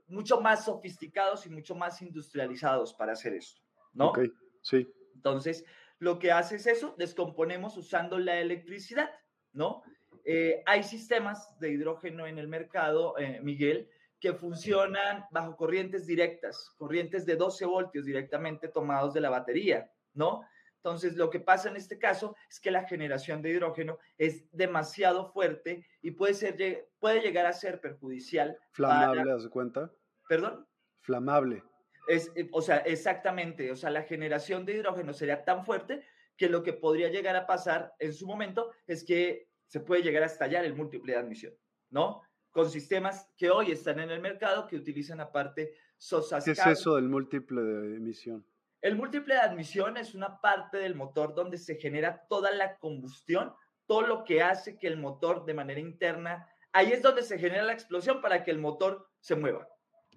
mucho 0.08 0.40
más 0.40 0.64
sofisticados 0.64 1.46
y 1.46 1.50
mucho 1.50 1.74
más 1.74 2.02
industrializados 2.02 2.92
para 2.94 3.12
hacer 3.12 3.34
esto, 3.34 3.62
¿no? 3.94 4.08
Ok, 4.08 4.20
sí. 4.60 4.92
Entonces, 5.14 5.64
lo 5.98 6.18
que 6.18 6.32
hace 6.32 6.56
es 6.56 6.66
eso, 6.66 6.94
descomponemos 6.98 7.76
usando 7.76 8.18
la 8.18 8.38
electricidad, 8.40 9.10
¿no? 9.52 9.82
Eh, 10.24 10.62
hay 10.66 10.82
sistemas 10.82 11.58
de 11.58 11.70
hidrógeno 11.70 12.26
en 12.26 12.38
el 12.38 12.48
mercado, 12.48 13.16
eh, 13.18 13.40
Miguel, 13.42 13.88
que 14.20 14.34
funcionan 14.34 15.24
bajo 15.30 15.56
corrientes 15.56 16.06
directas, 16.06 16.70
corrientes 16.76 17.26
de 17.26 17.36
12 17.36 17.66
voltios 17.66 18.04
directamente 18.04 18.68
tomados 18.68 19.14
de 19.14 19.20
la 19.20 19.30
batería, 19.30 19.90
¿no? 20.14 20.42
Entonces, 20.84 21.14
lo 21.14 21.30
que 21.30 21.38
pasa 21.38 21.68
en 21.68 21.76
este 21.76 21.96
caso 21.96 22.34
es 22.50 22.58
que 22.58 22.72
la 22.72 22.82
generación 22.82 23.40
de 23.40 23.50
hidrógeno 23.50 23.98
es 24.18 24.50
demasiado 24.50 25.30
fuerte 25.32 25.86
y 26.00 26.10
puede, 26.10 26.34
ser, 26.34 26.90
puede 26.98 27.20
llegar 27.20 27.46
a 27.46 27.52
ser 27.52 27.80
perjudicial. 27.80 28.58
Flamable, 28.72 29.30
¿haz 29.30 29.46
cuenta? 29.46 29.92
¿Perdón? 30.28 30.66
Flamable. 31.00 31.62
Es, 32.08 32.32
eh, 32.34 32.48
o 32.50 32.60
sea, 32.60 32.78
exactamente. 32.78 33.70
O 33.70 33.76
sea, 33.76 33.90
la 33.90 34.02
generación 34.02 34.66
de 34.66 34.72
hidrógeno 34.74 35.12
sería 35.12 35.44
tan 35.44 35.64
fuerte 35.64 36.02
que 36.36 36.48
lo 36.48 36.64
que 36.64 36.72
podría 36.72 37.10
llegar 37.10 37.36
a 37.36 37.46
pasar 37.46 37.94
en 38.00 38.12
su 38.12 38.26
momento 38.26 38.72
es 38.88 39.04
que 39.04 39.48
se 39.66 39.78
puede 39.78 40.02
llegar 40.02 40.24
a 40.24 40.26
estallar 40.26 40.64
el 40.64 40.74
múltiple 40.74 41.12
de 41.12 41.18
admisión, 41.20 41.54
¿no? 41.90 42.22
Con 42.50 42.68
sistemas 42.68 43.30
que 43.36 43.50
hoy 43.50 43.70
están 43.70 44.00
en 44.00 44.10
el 44.10 44.20
mercado 44.20 44.66
que 44.66 44.74
utilizan 44.74 45.20
aparte 45.20 45.76
SOSAS. 45.96 46.44
¿Qué 46.44 46.50
es 46.50 46.66
eso 46.66 46.96
del 46.96 47.08
múltiple 47.08 47.62
de 47.62 47.96
emisión? 47.98 48.44
El 48.82 48.96
múltiple 48.96 49.34
de 49.34 49.40
admisión 49.40 49.96
es 49.96 50.12
una 50.12 50.40
parte 50.40 50.76
del 50.76 50.96
motor 50.96 51.34
donde 51.36 51.56
se 51.56 51.76
genera 51.76 52.26
toda 52.28 52.50
la 52.50 52.78
combustión, 52.78 53.54
todo 53.86 54.02
lo 54.02 54.24
que 54.24 54.42
hace 54.42 54.76
que 54.76 54.88
el 54.88 54.96
motor 54.96 55.44
de 55.44 55.54
manera 55.54 55.78
interna, 55.78 56.48
ahí 56.72 56.90
es 56.90 57.00
donde 57.00 57.22
se 57.22 57.38
genera 57.38 57.62
la 57.62 57.72
explosión 57.72 58.20
para 58.20 58.42
que 58.42 58.50
el 58.50 58.58
motor 58.58 59.08
se 59.20 59.36
mueva. 59.36 59.68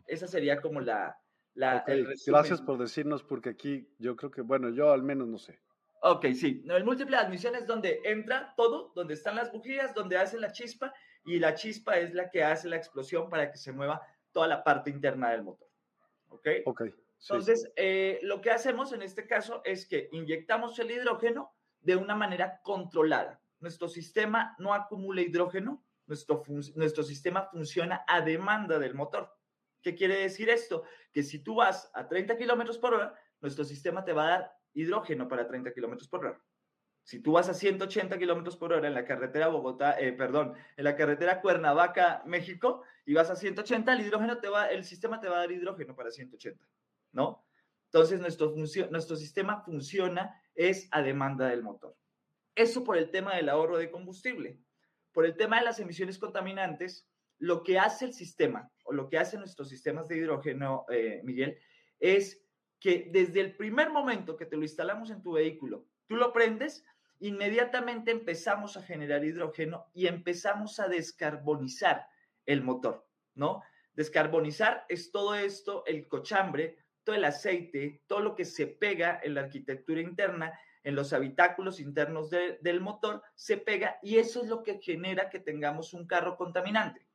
Esa 0.07 0.27
sería 0.27 0.61
como 0.61 0.81
la... 0.81 1.15
la 1.53 1.85
Gracias 2.25 2.59
por 2.59 2.79
decirnos 2.79 3.23
porque 3.23 3.49
aquí 3.49 3.87
yo 3.99 4.15
creo 4.15 4.31
que, 4.31 4.41
bueno, 4.41 4.69
yo 4.69 4.91
al 4.91 5.03
menos 5.03 5.27
no 5.27 5.37
sé. 5.37 5.61
Ok, 6.01 6.25
sí. 6.33 6.63
el 6.67 6.83
múltiple 6.83 7.17
de 7.17 7.23
admisión 7.23 7.55
es 7.55 7.67
donde 7.67 8.01
entra 8.03 8.55
todo, 8.57 8.91
donde 8.95 9.13
están 9.13 9.35
las 9.35 9.51
bujías, 9.51 9.93
donde 9.93 10.17
hace 10.17 10.39
la 10.39 10.51
chispa 10.51 10.91
y 11.23 11.37
la 11.37 11.53
chispa 11.53 11.99
es 11.99 12.15
la 12.15 12.31
que 12.31 12.43
hace 12.43 12.67
la 12.67 12.77
explosión 12.77 13.29
para 13.29 13.51
que 13.51 13.57
se 13.59 13.71
mueva 13.71 14.01
toda 14.31 14.47
la 14.47 14.63
parte 14.63 14.89
interna 14.89 15.29
del 15.29 15.43
motor. 15.43 15.69
¿Ok? 16.29 16.47
Ok. 16.65 16.81
Entonces, 17.21 17.71
eh, 17.75 18.19
lo 18.23 18.41
que 18.41 18.51
hacemos 18.51 18.93
en 18.93 19.01
este 19.01 19.25
caso 19.25 19.61
es 19.65 19.87
que 19.87 20.09
inyectamos 20.11 20.77
el 20.79 20.91
hidrógeno 20.91 21.53
de 21.81 21.95
una 21.95 22.15
manera 22.15 22.61
controlada. 22.63 23.41
Nuestro 23.59 23.87
sistema 23.87 24.55
no 24.59 24.73
acumula 24.73 25.21
hidrógeno, 25.21 25.83
nuestro, 26.05 26.43
nuestro 26.75 27.03
sistema 27.03 27.47
funciona 27.51 28.03
a 28.07 28.21
demanda 28.21 28.77
del 28.79 28.93
motor. 28.93 29.31
¿Qué 29.81 29.95
quiere 29.95 30.17
decir 30.17 30.49
esto? 30.49 30.83
Que 31.11 31.23
si 31.23 31.39
tú 31.39 31.55
vas 31.55 31.89
a 31.93 32.07
30 32.07 32.37
kilómetros 32.37 32.77
por 32.77 32.93
hora, 32.93 33.15
nuestro 33.41 33.63
sistema 33.63 34.03
te 34.03 34.13
va 34.13 34.25
a 34.25 34.29
dar 34.29 34.57
hidrógeno 34.73 35.27
para 35.27 35.47
30 35.47 35.73
kilómetros 35.73 36.07
por 36.07 36.25
hora. 36.25 36.41
Si 37.03 37.19
tú 37.21 37.33
vas 37.33 37.49
a 37.49 37.53
180 37.53 38.17
kilómetros 38.17 38.57
por 38.57 38.73
hora 38.73 38.87
en 38.87 38.95
la 38.95 39.05
carretera 39.05 39.47
Bogotá, 39.47 39.99
eh, 39.99 40.11
perdón, 40.11 40.55
en 40.75 40.83
la 40.83 40.95
carretera 40.95 41.39
Cuernavaca, 41.39 42.23
México, 42.25 42.81
y 43.05 43.13
vas 43.13 43.29
a 43.29 43.35
180, 43.35 43.93
el 43.93 44.01
hidrógeno 44.01 44.39
te 44.39 44.49
va, 44.49 44.65
el 44.67 44.83
sistema 44.83 45.19
te 45.19 45.29
va 45.29 45.35
a 45.35 45.39
dar 45.41 45.51
hidrógeno 45.51 45.95
para 45.95 46.09
180. 46.09 46.67
¿No? 47.15 47.43
Entonces, 47.85 48.19
nuestro, 48.19 48.53
nuestro 48.91 49.15
sistema 49.15 49.61
funciona 49.61 50.39
es 50.53 50.87
a 50.91 51.01
demanda 51.01 51.47
del 51.47 51.63
motor. 51.63 51.95
Eso 52.53 52.83
por 52.83 52.97
el 52.97 53.09
tema 53.09 53.35
del 53.35 53.49
ahorro 53.49 53.77
de 53.77 53.89
combustible. 53.89 54.59
Por 55.13 55.25
el 55.25 55.35
tema 55.35 55.59
de 55.59 55.65
las 55.65 55.79
emisiones 55.79 56.19
contaminantes, 56.19 57.07
lo 57.39 57.63
que 57.63 57.79
hace 57.79 58.05
el 58.05 58.13
sistema 58.13 58.69
o 58.83 58.93
lo 58.93 59.09
que 59.09 59.17
hacen 59.17 59.39
nuestros 59.39 59.69
sistemas 59.69 60.07
de 60.07 60.17
hidrógeno, 60.17 60.85
eh, 60.89 61.21
Miguel, 61.23 61.57
es 61.99 62.45
que 62.79 63.09
desde 63.11 63.39
el 63.39 63.55
primer 63.55 63.89
momento 63.89 64.35
que 64.35 64.45
te 64.45 64.57
lo 64.57 64.63
instalamos 64.63 65.09
en 65.09 65.21
tu 65.21 65.33
vehículo, 65.33 65.87
tú 66.07 66.17
lo 66.17 66.33
prendes, 66.33 66.85
inmediatamente 67.19 68.11
empezamos 68.11 68.75
a 68.77 68.83
generar 68.83 69.23
hidrógeno 69.23 69.87
y 69.93 70.07
empezamos 70.07 70.79
a 70.79 70.87
descarbonizar 70.87 72.07
el 72.45 72.61
motor, 72.61 73.07
¿no? 73.33 73.63
Descarbonizar 73.93 74.85
es 74.89 75.11
todo 75.11 75.35
esto, 75.35 75.85
el 75.85 76.07
cochambre 76.07 76.77
todo 77.05 77.15
el 77.15 77.23
aceite, 77.23 78.01
todo 78.07 78.19
lo 78.19 78.35
que 78.35 78.43
se 78.43 78.67
pega 78.67 79.21
en 79.23 79.35
la 79.35 79.41
arquitectura 79.41 80.01
interna, 80.01 80.59
en 80.83 80.95
los 80.95 81.13
habitáculos 81.13 81.79
internos 81.79 82.29
del 82.29 82.81
motor, 82.81 83.23
se 83.35 83.57
pega 83.57 83.97
y 84.03 84.17
eso 84.17 84.41
es 84.41 84.49
lo 84.49 84.63
que 84.63 84.79
genera 84.81 85.29
que 85.29 85.39
tengamos 85.39 85.93
un 85.93 86.05
carro 86.05 86.35
contaminante, 86.35 87.07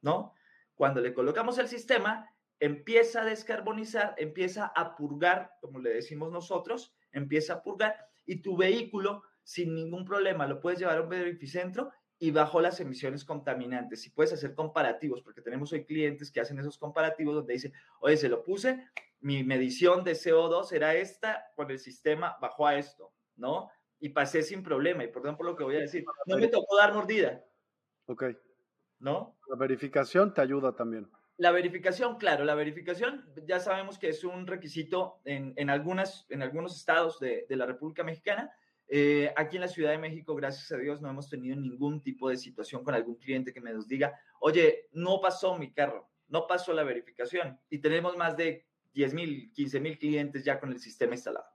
¿no? 0.00 0.34
Cuando 0.74 1.00
le 1.00 1.14
colocamos 1.14 1.58
el 1.58 1.68
sistema, 1.68 2.28
empieza 2.58 3.22
a 3.22 3.24
descarbonizar, 3.24 4.14
empieza 4.18 4.66
a 4.66 4.96
purgar, 4.96 5.52
como 5.60 5.78
le 5.78 5.90
decimos 5.90 6.32
nosotros, 6.32 6.94
empieza 7.12 7.54
a 7.54 7.62
purgar 7.62 7.96
y 8.26 8.42
tu 8.42 8.56
vehículo 8.56 9.22
sin 9.42 9.74
ningún 9.74 10.04
problema 10.04 10.46
lo 10.46 10.60
puedes 10.60 10.78
llevar 10.78 10.98
a 10.98 11.02
un 11.02 11.08
verificentro 11.10 11.92
y 12.18 12.30
bajo 12.30 12.60
las 12.60 12.80
emisiones 12.80 13.24
contaminantes. 13.24 14.06
Y 14.06 14.10
puedes 14.10 14.32
hacer 14.32 14.54
comparativos, 14.54 15.20
porque 15.22 15.42
tenemos 15.42 15.72
hoy 15.72 15.84
clientes 15.84 16.30
que 16.30 16.40
hacen 16.40 16.58
esos 16.58 16.78
comparativos 16.78 17.34
donde 17.34 17.52
dicen, 17.54 17.72
oye, 18.00 18.16
se 18.16 18.28
lo 18.28 18.42
puse 18.42 18.86
mi 19.24 19.42
medición 19.42 20.04
de 20.04 20.12
CO2 20.12 20.70
era 20.72 20.94
esta, 20.94 21.46
con 21.56 21.70
el 21.70 21.78
sistema 21.78 22.36
bajó 22.42 22.66
a 22.66 22.76
esto, 22.76 23.14
¿no? 23.36 23.70
Y 23.98 24.10
pasé 24.10 24.42
sin 24.42 24.62
problema, 24.62 25.02
y 25.02 25.08
por 25.08 25.44
lo 25.46 25.56
que 25.56 25.64
voy 25.64 25.76
a 25.76 25.80
decir, 25.80 26.04
no 26.26 26.36
me 26.36 26.48
tocó 26.48 26.76
dar 26.76 26.92
mordida. 26.92 27.42
Ok. 28.04 28.24
¿No? 28.98 29.38
La 29.48 29.56
verificación 29.56 30.34
te 30.34 30.42
ayuda 30.42 30.76
también. 30.76 31.10
La 31.38 31.52
verificación, 31.52 32.18
claro, 32.18 32.44
la 32.44 32.54
verificación 32.54 33.24
ya 33.46 33.60
sabemos 33.60 33.98
que 33.98 34.10
es 34.10 34.24
un 34.24 34.46
requisito 34.46 35.22
en, 35.24 35.54
en 35.56 35.70
algunas, 35.70 36.26
en 36.28 36.42
algunos 36.42 36.76
estados 36.76 37.18
de, 37.18 37.46
de 37.48 37.56
la 37.56 37.64
República 37.64 38.04
Mexicana. 38.04 38.52
Eh, 38.88 39.32
aquí 39.38 39.56
en 39.56 39.62
la 39.62 39.68
Ciudad 39.68 39.92
de 39.92 39.98
México, 39.98 40.34
gracias 40.34 40.70
a 40.70 40.76
Dios, 40.76 41.00
no 41.00 41.08
hemos 41.08 41.30
tenido 41.30 41.56
ningún 41.56 42.02
tipo 42.02 42.28
de 42.28 42.36
situación 42.36 42.84
con 42.84 42.94
algún 42.94 43.16
cliente 43.16 43.54
que 43.54 43.62
me 43.62 43.72
nos 43.72 43.88
diga, 43.88 44.20
oye, 44.40 44.90
no 44.92 45.18
pasó 45.22 45.56
mi 45.56 45.72
carro, 45.72 46.10
no 46.28 46.46
pasó 46.46 46.74
la 46.74 46.82
verificación. 46.82 47.58
Y 47.70 47.78
tenemos 47.78 48.18
más 48.18 48.36
de 48.36 48.66
10 48.94 49.14
mil, 49.14 49.52
15 49.52 49.80
mil 49.80 49.98
clientes 49.98 50.44
ya 50.44 50.58
con 50.58 50.72
el 50.72 50.78
sistema 50.78 51.14
instalado. 51.14 51.46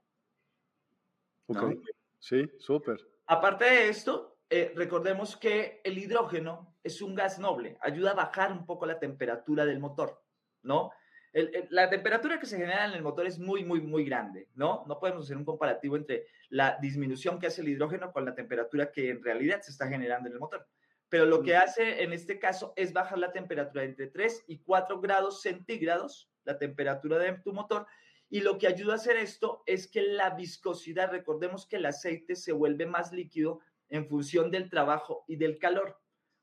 Ok, 1.46 1.74
sí, 2.18 2.48
súper. 2.58 3.00
Aparte 3.26 3.64
de 3.64 3.88
esto, 3.88 4.38
eh, 4.48 4.72
recordemos 4.76 5.36
que 5.36 5.80
el 5.84 5.98
hidrógeno 5.98 6.76
es 6.84 7.02
un 7.02 7.14
gas 7.14 7.38
noble, 7.38 7.76
ayuda 7.80 8.12
a 8.12 8.14
bajar 8.14 8.52
un 8.52 8.66
poco 8.66 8.86
la 8.86 8.98
temperatura 8.98 9.64
del 9.64 9.80
motor, 9.80 10.22
¿no? 10.62 10.92
la 11.32 11.88
temperatura 11.88 12.40
que 12.40 12.46
se 12.46 12.56
genera 12.56 12.86
en 12.86 12.92
el 12.94 13.02
motor 13.02 13.26
es 13.26 13.38
muy, 13.38 13.64
muy, 13.64 13.80
muy 13.80 14.04
grande, 14.04 14.48
¿no? 14.54 14.84
No 14.88 14.98
podemos 14.98 15.24
hacer 15.24 15.36
un 15.36 15.44
comparativo 15.44 15.96
entre 15.96 16.26
la 16.48 16.76
disminución 16.80 17.38
que 17.38 17.46
hace 17.46 17.60
el 17.60 17.68
hidrógeno 17.68 18.12
con 18.12 18.24
la 18.24 18.34
temperatura 18.34 18.90
que 18.90 19.10
en 19.10 19.22
realidad 19.22 19.60
se 19.62 19.70
está 19.70 19.86
generando 19.86 20.28
en 20.28 20.34
el 20.34 20.40
motor. 20.40 20.66
Pero 21.10 21.26
lo 21.26 21.42
que 21.42 21.56
hace 21.56 22.02
en 22.02 22.14
este 22.14 22.38
caso 22.38 22.72
es 22.76 22.94
bajar 22.94 23.18
la 23.18 23.32
temperatura 23.32 23.84
entre 23.84 24.06
3 24.06 24.44
y 24.46 24.60
4 24.60 25.00
grados 25.00 25.42
centígrados 25.42 26.30
la 26.44 26.58
temperatura 26.58 27.18
de 27.18 27.32
tu 27.38 27.52
motor. 27.52 27.86
Y 28.28 28.40
lo 28.40 28.58
que 28.58 28.68
ayuda 28.68 28.92
a 28.92 28.96
hacer 28.96 29.16
esto 29.16 29.62
es 29.66 29.90
que 29.90 30.02
la 30.02 30.30
viscosidad, 30.30 31.10
recordemos 31.10 31.66
que 31.66 31.76
el 31.76 31.86
aceite 31.86 32.36
se 32.36 32.52
vuelve 32.52 32.86
más 32.86 33.12
líquido 33.12 33.60
en 33.88 34.06
función 34.06 34.50
del 34.50 34.70
trabajo 34.70 35.24
y 35.26 35.36
del 35.36 35.58
calor. 35.58 35.98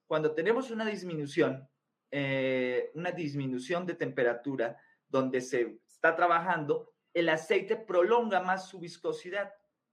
Cuando 0.05 0.33
tenemos 0.33 0.69
una 0.69 0.85
disminución, 0.85 1.67
eh, 2.11 2.91
una 2.93 3.11
disminución 3.11 3.85
de 3.85 3.95
temperatura 3.95 4.77
donde 5.07 5.39
se 5.39 5.79
está 5.87 6.15
trabajando, 6.15 6.91
el 7.13 7.29
aceite 7.29 7.77
prolonga 7.77 8.41
más 8.41 8.69
su 8.69 8.79
viscosidad. 8.79 9.51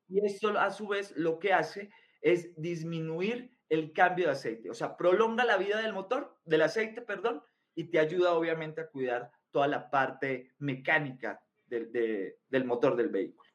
Y 0.08 0.24
esto 0.26 0.58
a 0.58 0.70
su 0.70 0.88
vez 0.88 1.12
lo 1.16 1.38
que 1.38 1.52
hace 1.52 1.90
es 2.20 2.52
disminuir 2.56 3.53
el 3.68 3.92
cambio 3.92 4.26
de 4.26 4.32
aceite, 4.32 4.70
o 4.70 4.74
sea, 4.74 4.96
prolonga 4.96 5.44
la 5.44 5.56
vida 5.56 5.80
del 5.80 5.92
motor, 5.92 6.36
del 6.44 6.62
aceite, 6.62 7.02
perdón, 7.02 7.42
y 7.74 7.84
te 7.84 7.98
ayuda 7.98 8.34
obviamente 8.34 8.80
a 8.80 8.88
cuidar 8.88 9.30
toda 9.50 9.66
la 9.66 9.90
parte 9.90 10.52
mecánica 10.58 11.42
del 11.66 12.64
motor 12.64 12.96
del 12.96 13.08
vehículo. 13.08 13.50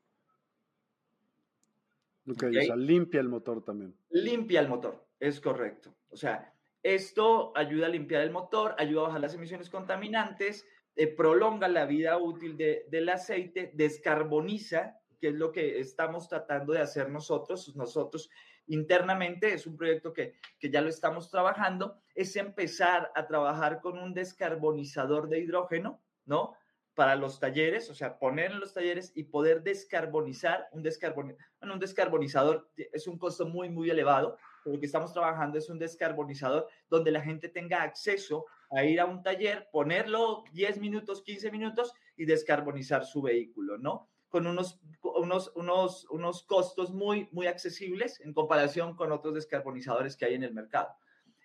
Ok, 2.28 2.44
o 2.44 2.62
sea, 2.62 2.75
limpia 2.75 3.22
el 3.22 3.30
motor 3.30 3.63
también. 3.63 3.96
Limpia 4.10 4.60
el 4.62 4.68
motor, 4.68 5.08
es 5.20 5.39
correcto. 5.39 5.96
O 6.10 6.18
sea, 6.18 6.54
esto 6.84 7.51
ayuda 7.56 7.88
a 7.88 7.89
limpiar 7.89 8.22
el 8.22 8.32
motor, 8.32 8.75
ayuda 8.78 9.01
a 9.01 9.08
bajar 9.08 9.22
las 9.22 9.34
emisiones 9.34 9.70
contaminantes, 9.70 10.68
eh, 10.96 11.08
prolonga 11.08 11.68
la 11.68 11.86
vida 11.86 12.18
útil 12.18 12.58
del 12.58 13.10
aceite, 13.10 13.72
descarboniza, 13.74 15.00
que 15.20 15.30
es 15.30 15.34
lo 15.34 15.51
que 15.51 15.80
estamos 15.80 16.28
tratando 16.28 16.74
de 16.74 16.80
hacer 16.80 17.10
nosotros. 17.10 17.75
Nosotros 17.75 18.30
internamente, 18.70 19.54
es 19.54 19.68
un 19.68 19.76
proyecto 19.76 20.14
que, 20.14 20.36
ya 20.62 20.82
lo 20.82 20.90
estamos 20.90 21.30
trabajando, 21.30 21.98
es 22.16 22.36
empezar 22.36 23.12
a 23.16 23.28
trabajar 23.28 23.82
con 23.82 23.98
un 23.98 24.14
descarbonizador 24.14 25.28
de 25.28 25.40
hidrógeno, 25.40 26.02
¿no? 26.26 26.56
Para 26.94 27.16
los 27.16 27.40
talleres, 27.40 27.90
o 27.90 27.96
sea, 27.96 28.20
poner 28.20 28.52
en 28.52 28.60
los 28.60 28.74
talleres 28.74 29.12
y 29.16 29.24
poder 29.24 29.64
descarbonizar, 29.64 30.68
un, 30.72 30.84
bueno, 31.16 31.36
un 31.74 31.80
descarbonizador 31.80 32.70
es 32.76 33.08
un 33.08 33.18
costo 33.18 33.46
muy, 33.48 33.70
muy 33.70 33.90
elevado, 33.90 34.38
lo 34.66 34.80
que 34.80 34.86
estamos 34.86 35.14
trabajando 35.14 35.58
es 35.58 35.70
un 35.70 35.80
descarbonizador 35.80 36.68
donde 36.90 37.12
la 37.12 37.22
gente 37.22 37.50
tenga 37.50 37.82
acceso 37.82 38.46
a 38.70 38.84
ir 38.84 39.00
a 39.00 39.06
un 39.06 39.24
taller, 39.24 39.68
ponerlo 39.72 40.44
10 40.54 40.80
minutos, 40.80 41.24
15 41.24 41.52
minutos 41.52 41.94
y 42.16 42.26
descarbonizar 42.26 43.06
su 43.06 43.22
vehículo, 43.22 43.78
¿no? 43.78 44.10
Con 44.30 44.48
unos, 44.48 44.80
unos, 45.02 45.52
unos, 45.56 46.06
unos 46.10 46.44
costos 46.44 46.92
muy, 46.92 47.28
muy 47.32 47.48
accesibles 47.48 48.20
en 48.22 48.34
comparación 48.34 48.96
con 48.96 49.12
otros 49.12 49.34
descarbonizadores 49.34 50.16
que 50.16 50.26
hay 50.26 50.36
en 50.36 50.44
el 50.44 50.54
mercado. 50.54 50.90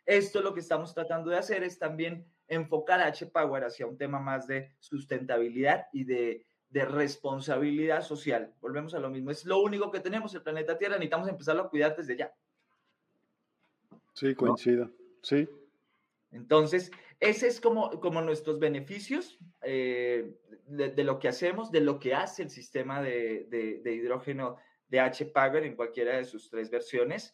Esto 0.07 0.43
lo 0.43 0.53
que 0.53 0.61
estamos 0.61 0.95
tratando 0.95 1.31
de 1.31 1.39
hacer 1.39 1.63
es 1.65 1.79
también 1.79 2.27
enfocar 2.47 3.01
a 3.01 3.07
H-Power 3.07 3.65
hacia 3.65 3.87
un 3.87 3.97
tema 3.97 4.21
más 4.21 4.47
de 4.47 4.75
sustentabilidad 4.79 5.87
y 5.93 6.05
de, 6.05 6.47
de 6.69 6.85
responsabilidad 6.85 8.03
social. 8.03 8.53
Volvemos 8.61 8.95
a 8.95 8.99
lo 8.99 9.09
mismo. 9.09 9.31
Es 9.31 9.47
lo 9.47 9.63
único 9.63 9.91
que 9.91 10.01
tenemos 10.01 10.35
el 10.35 10.43
planeta 10.43 10.77
Tierra. 10.77 10.97
Necesitamos 10.97 11.29
empezarlo 11.29 11.63
a 11.63 11.71
cuidar 11.71 11.97
desde 11.97 12.17
ya. 12.17 12.35
Sí, 14.13 14.35
coincido. 14.35 14.91
Sí. 15.23 15.49
Entonces, 16.33 16.91
ese 17.21 17.47
es 17.49 17.61
como, 17.61 18.01
como 18.01 18.21
nuestros 18.23 18.59
beneficios 18.59 19.39
eh, 19.63 20.37
de, 20.67 21.05
lo 21.05 21.19
que 21.19 21.29
hacemos, 21.29 21.71
de 21.71 21.81
lo 21.81 21.99
que 21.99 22.15
hace 22.15 22.43
el 22.43 22.51
sistema 22.51 23.03
de, 23.03 23.47
de, 23.83 23.95
hidrógeno 23.95 24.57
de 24.89 25.01
H-Power 25.01 25.65
en 25.65 25.77
cualquiera 25.77 26.17
de 26.17 26.25
sus 26.25 26.51
tres 26.51 26.71
versiones. 26.71 27.33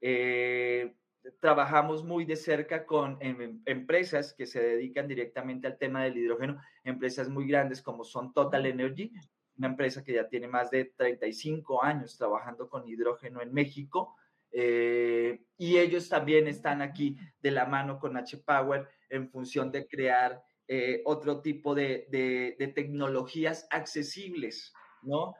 Eh, 0.00 0.94
trabajamos 1.40 2.04
muy 2.04 2.24
de 2.24 2.36
cerca 2.36 2.84
con 2.84 3.16
em, 3.20 3.62
empresas 3.66 4.34
que 4.34 4.46
se 4.46 4.60
dedican 4.60 5.06
directamente 5.06 5.66
al 5.66 5.78
tema 5.78 6.02
del 6.04 6.16
hidrógeno, 6.16 6.60
empresas 6.84 7.28
muy 7.28 7.46
grandes 7.46 7.82
como 7.82 8.04
son 8.04 8.32
Total 8.32 8.66
Energy, 8.66 9.12
una 9.56 9.68
empresa 9.68 10.02
que 10.02 10.14
ya 10.14 10.28
tiene 10.28 10.48
más 10.48 10.70
de 10.70 10.86
35 10.96 11.82
años 11.82 12.16
trabajando 12.16 12.68
con 12.68 12.88
hidrógeno 12.88 13.40
en 13.42 13.52
México. 13.52 14.16
Eh, 14.52 15.46
y 15.56 15.78
ellos 15.78 16.08
también 16.08 16.46
están 16.46 16.82
aquí 16.82 17.16
de 17.40 17.50
la 17.50 17.64
mano 17.64 17.98
con 17.98 18.16
H-Power 18.16 18.86
en 19.08 19.30
función 19.30 19.72
de 19.72 19.86
crear 19.86 20.42
eh, 20.68 21.02
otro 21.06 21.40
tipo 21.40 21.74
de, 21.74 22.06
de, 22.10 22.68
tecnologías 22.68 23.66
accesibles, 23.70 24.72
¿no? 25.02 25.34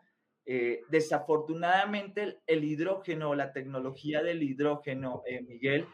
Eh, 0.44 0.80
desafortunadamente 0.88 2.40
el, 2.46 2.64
hidrógeno, 2.64 3.34
la 3.34 3.52
tecnología 3.52 4.22
del 4.22 4.42
hidrógeno, 4.42 5.22
Miguel, 5.46 5.86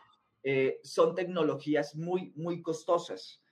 son 0.82 1.14
tecnologías 1.14 1.94
muy, 1.94 2.32
muy 2.34 2.62
costosas, 2.62 3.42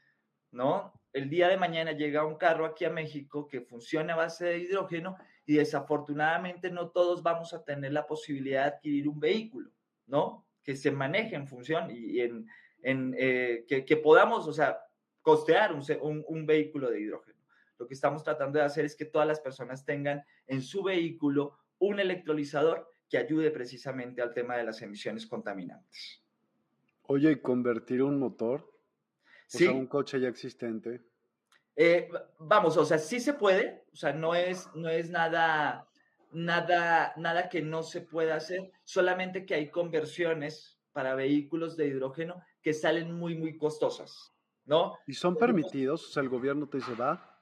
¿no? 0.50 0.92
El 1.12 1.29
día 1.29 1.48
de 1.48 1.59
mañana 1.59 1.92
llega 1.92 2.24
un 2.24 2.37
carro 2.37 2.64
aquí 2.64 2.87
a 2.87 2.90
México 2.90 3.46
que 3.48 3.61
funciona 3.61 4.14
a 4.14 4.16
base 4.16 4.46
de 4.46 4.59
hidrógeno 4.59 5.16
y 5.46 5.54
desafortunadamente 5.54 6.70
no 6.70 6.90
todos 6.90 7.22
vamos 7.22 7.54
a 7.54 7.64
tener 7.64 7.92
la 7.92 8.06
posibilidad 8.06 8.64
de 8.64 8.68
adquirir 8.76 9.09
un 9.09 9.20
vehículo, 9.20 9.70
¿no? 10.06 10.44
Que 10.62 10.74
se 10.74 10.90
maneje 10.90 11.37
en 11.37 11.46
función 11.46 11.88
y 11.90 12.20
en, 12.20 12.46
en 12.82 13.14
eh, 13.16 13.64
que, 13.66 13.96
podamos, 13.96 14.46
o 14.48 14.52
sea, 14.52 14.80
costear 15.22 15.72
un, 15.72 16.24
un, 16.26 16.46
vehículo 16.46 16.90
de 16.90 17.00
hidrógeno. 17.00 17.38
Lo 17.78 17.87
que 17.87 17.94
estamos 17.94 18.24
tratando 18.24 18.59
de 18.59 18.64
hacer 18.64 18.85
es 18.85 18.96
que 18.96 19.04
todas 19.04 19.28
las 19.28 19.40
personas 19.40 19.85
tengan 19.85 20.22
en 20.46 20.62
su 20.62 20.82
vehículo 20.82 21.56
un 21.78 22.00
electrolizador 22.00 22.90
que 23.09 23.18
ayude 23.18 23.50
precisamente 23.50 24.22
al 24.22 24.35
tema 24.35 24.56
de 24.56 24.64
las 24.64 24.82
emisiones 24.82 25.26
contaminantes. 25.26 26.22
Oye, 27.02 27.32
¿y 27.32 27.37
convertir 27.37 28.02
un 28.02 28.18
motor? 28.18 28.62
O 28.62 28.78
¿Sí? 29.46 29.64
sea, 29.64 29.72
un 29.72 29.87
coche 29.87 30.18
ya 30.18 30.28
existente. 30.28 31.02
Eh, 31.76 32.08
vamos, 32.38 32.76
o 32.78 32.84
sea, 32.86 32.98
sí 32.98 33.20
se 33.20 33.34
puede, 33.34 33.84
o 33.92 33.96
sea, 33.96 34.14
no 34.14 34.34
es, 34.34 34.68
no 34.74 34.88
es 34.88 35.10
nada, 35.10 35.86
nada, 36.32 37.12
nada 37.16 37.50
que 37.50 37.60
no 37.60 37.82
se 37.82 38.00
pueda 38.00 38.36
hacer, 38.36 38.72
solamente 38.84 39.44
que 39.44 39.54
hay 39.54 39.70
conversiones 39.70 40.78
para 40.92 41.14
vehículos 41.14 41.76
de 41.76 41.88
hidrógeno 41.88 42.42
que 42.62 42.72
salen 42.72 43.12
muy, 43.12 43.36
muy 43.36 43.58
costosas, 43.58 44.32
¿no? 44.64 44.96
¿Y 45.06 45.12
son 45.12 45.36
permitidos? 45.36 46.08
O 46.08 46.12
sea, 46.12 46.22
el 46.22 46.30
gobierno 46.30 46.66
te 46.66 46.78
dice, 46.78 46.94
va, 46.94 47.38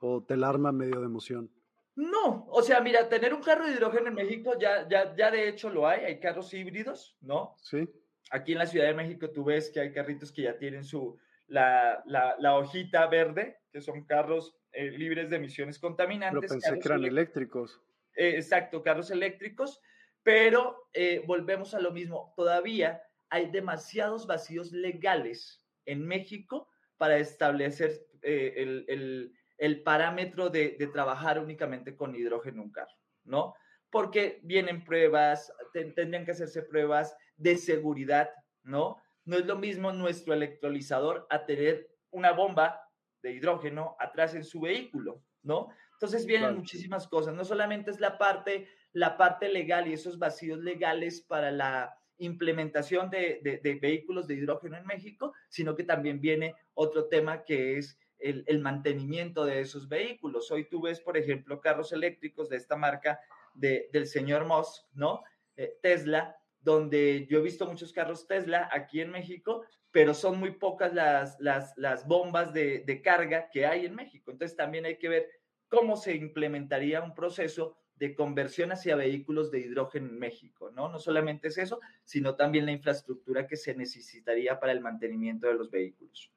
o 0.00 0.22
te 0.22 0.36
la 0.36 0.48
arma 0.48 0.72
medio 0.72 1.00
de 1.00 1.06
emoción. 1.06 1.50
No, 1.94 2.46
o 2.48 2.62
sea, 2.62 2.80
mira, 2.80 3.08
tener 3.08 3.34
un 3.34 3.42
carro 3.42 3.66
de 3.66 3.72
hidrógeno 3.72 4.08
en 4.08 4.14
México 4.14 4.54
ya, 4.58 4.88
ya, 4.88 5.14
ya 5.14 5.30
de 5.30 5.48
hecho 5.48 5.68
lo 5.68 5.86
hay, 5.86 6.00
hay 6.06 6.18
carros 6.18 6.52
híbridos, 6.54 7.16
¿no? 7.20 7.54
Sí. 7.58 7.88
Aquí 8.30 8.52
en 8.52 8.58
la 8.58 8.66
Ciudad 8.66 8.86
de 8.86 8.94
México 8.94 9.30
tú 9.30 9.44
ves 9.44 9.70
que 9.70 9.80
hay 9.80 9.92
carritos 9.92 10.32
que 10.32 10.42
ya 10.42 10.56
tienen 10.56 10.82
su, 10.84 11.18
la, 11.46 12.02
la, 12.06 12.56
hojita 12.56 13.06
verde, 13.06 13.58
que 13.72 13.80
son 13.80 14.04
carros 14.04 14.56
eh, 14.72 14.90
libres 14.90 15.30
de 15.30 15.36
emisiones 15.36 15.78
contaminantes. 15.78 16.40
Pero 16.40 16.60
pensé 16.60 16.78
que 16.78 16.88
eran 16.88 17.04
eléctricos. 17.04 17.80
Eh, 18.16 18.36
exacto, 18.36 18.82
carros 18.82 19.10
eléctricos, 19.10 19.80
pero 20.22 20.88
eh, 20.92 21.22
volvemos 21.26 21.74
a 21.74 21.80
lo 21.80 21.92
mismo. 21.92 22.32
Todavía 22.36 23.02
hay 23.28 23.50
demasiados 23.50 24.26
vacíos 24.26 24.72
legales 24.72 25.64
en 25.84 26.06
México 26.06 26.68
para 26.96 27.18
establecer 27.18 28.06
el, 28.22 28.84
el, 28.88 29.32
el, 29.58 29.82
parámetro 29.82 30.48
de, 30.48 30.76
de, 30.78 30.86
trabajar 30.86 31.38
únicamente 31.38 31.94
con 31.94 32.14
hidrógeno 32.14 32.62
en 32.62 32.68
un 32.68 32.72
carro, 32.72 32.94
¿no? 33.24 33.54
Porque 33.90 34.40
vienen 34.44 34.82
pruebas, 34.84 35.52
tendrían 35.72 36.24
que 36.24 36.30
hacerse 36.30 36.62
pruebas 36.62 37.14
de 37.36 37.58
seguridad, 37.58 38.30
¿no? 38.62 38.96
No 39.24 39.36
es 39.36 39.46
lo 39.46 39.56
mismo 39.56 39.92
nuestro 39.92 40.34
electrolizador 40.34 41.26
a 41.30 41.46
tener 41.46 41.90
una 42.10 42.32
bomba 42.32 42.80
de 43.22 43.32
hidrógeno 43.32 43.96
atrás 43.98 44.34
en 44.34 44.44
su 44.44 44.60
vehículo, 44.60 45.22
¿no? 45.42 45.68
Entonces 45.94 46.26
vienen 46.26 46.56
muchísimas 46.56 47.08
cosas. 47.08 47.34
No 47.34 47.44
solamente 47.44 47.90
es 47.90 48.00
la 48.00 48.18
parte, 48.18 48.68
la 48.92 49.16
parte 49.16 49.48
legal 49.48 49.88
y 49.88 49.94
esos 49.94 50.18
vacíos 50.18 50.58
legales 50.60 51.22
para 51.22 51.50
la 51.50 51.96
implementación 52.18 53.10
de, 53.10 53.40
de, 53.42 53.74
vehículos 53.76 54.26
de 54.26 54.34
hidrógeno 54.34 54.76
en 54.76 54.86
México, 54.86 55.32
sino 55.48 55.74
que 55.74 55.84
también 55.84 56.20
viene 56.20 56.54
otro 56.74 57.06
tema 57.08 57.44
que 57.44 57.78
es 57.78 57.98
el, 58.18 58.44
el, 58.46 58.60
mantenimiento 58.60 59.44
de 59.44 59.60
esos 59.60 59.88
vehículos. 59.88 60.50
Hoy 60.50 60.68
tú 60.68 60.82
ves, 60.82 61.00
por 61.00 61.16
ejemplo, 61.16 61.60
carros 61.60 61.92
eléctricos 61.92 62.48
de 62.48 62.56
esta 62.56 62.76
marca 62.76 63.20
de, 63.54 63.88
del 63.92 64.06
señor 64.06 64.44
Musk, 64.44 64.84
¿no? 64.94 65.22
Eh, 65.56 65.78
Tesla, 65.82 66.36
donde 66.64 67.26
yo 67.30 67.38
he 67.38 67.42
visto 67.42 67.66
muchos 67.66 67.92
carros 67.92 68.26
Tesla 68.26 68.68
aquí 68.72 69.00
en 69.00 69.10
México, 69.10 69.64
pero 69.92 70.14
son 70.14 70.40
muy 70.40 70.52
pocas 70.52 70.92
las, 70.92 71.38
las, 71.38 71.76
las 71.76 72.06
bombas 72.06 72.52
de, 72.52 72.80
de, 72.80 73.02
carga 73.02 73.48
que 73.50 73.66
hay 73.66 73.86
en 73.86 73.94
México. 73.94 74.32
Entonces 74.32 74.56
también 74.56 74.86
hay 74.86 74.98
que 74.98 75.08
ver 75.08 75.28
cómo 75.68 75.96
se 75.96 76.14
implementaría 76.14 77.02
un 77.02 77.14
proceso 77.14 77.76
de 77.96 78.14
conversión 78.14 78.72
hacia 78.72 78.96
vehículos 78.96 79.50
de 79.50 79.60
hidrógeno 79.60 80.08
en 80.08 80.18
México, 80.18 80.70
¿no? 80.70 80.88
No 80.88 80.98
solamente 80.98 81.48
es 81.48 81.58
eso, 81.58 81.80
sino 82.02 82.34
también 82.34 82.66
la 82.66 82.72
infraestructura 82.72 83.46
que 83.46 83.56
se 83.56 83.74
necesitaría 83.74 84.58
para 84.58 84.72
el 84.72 84.80
mantenimiento 84.80 85.46
de 85.46 85.54
los 85.54 85.70
vehículos. 85.70 86.30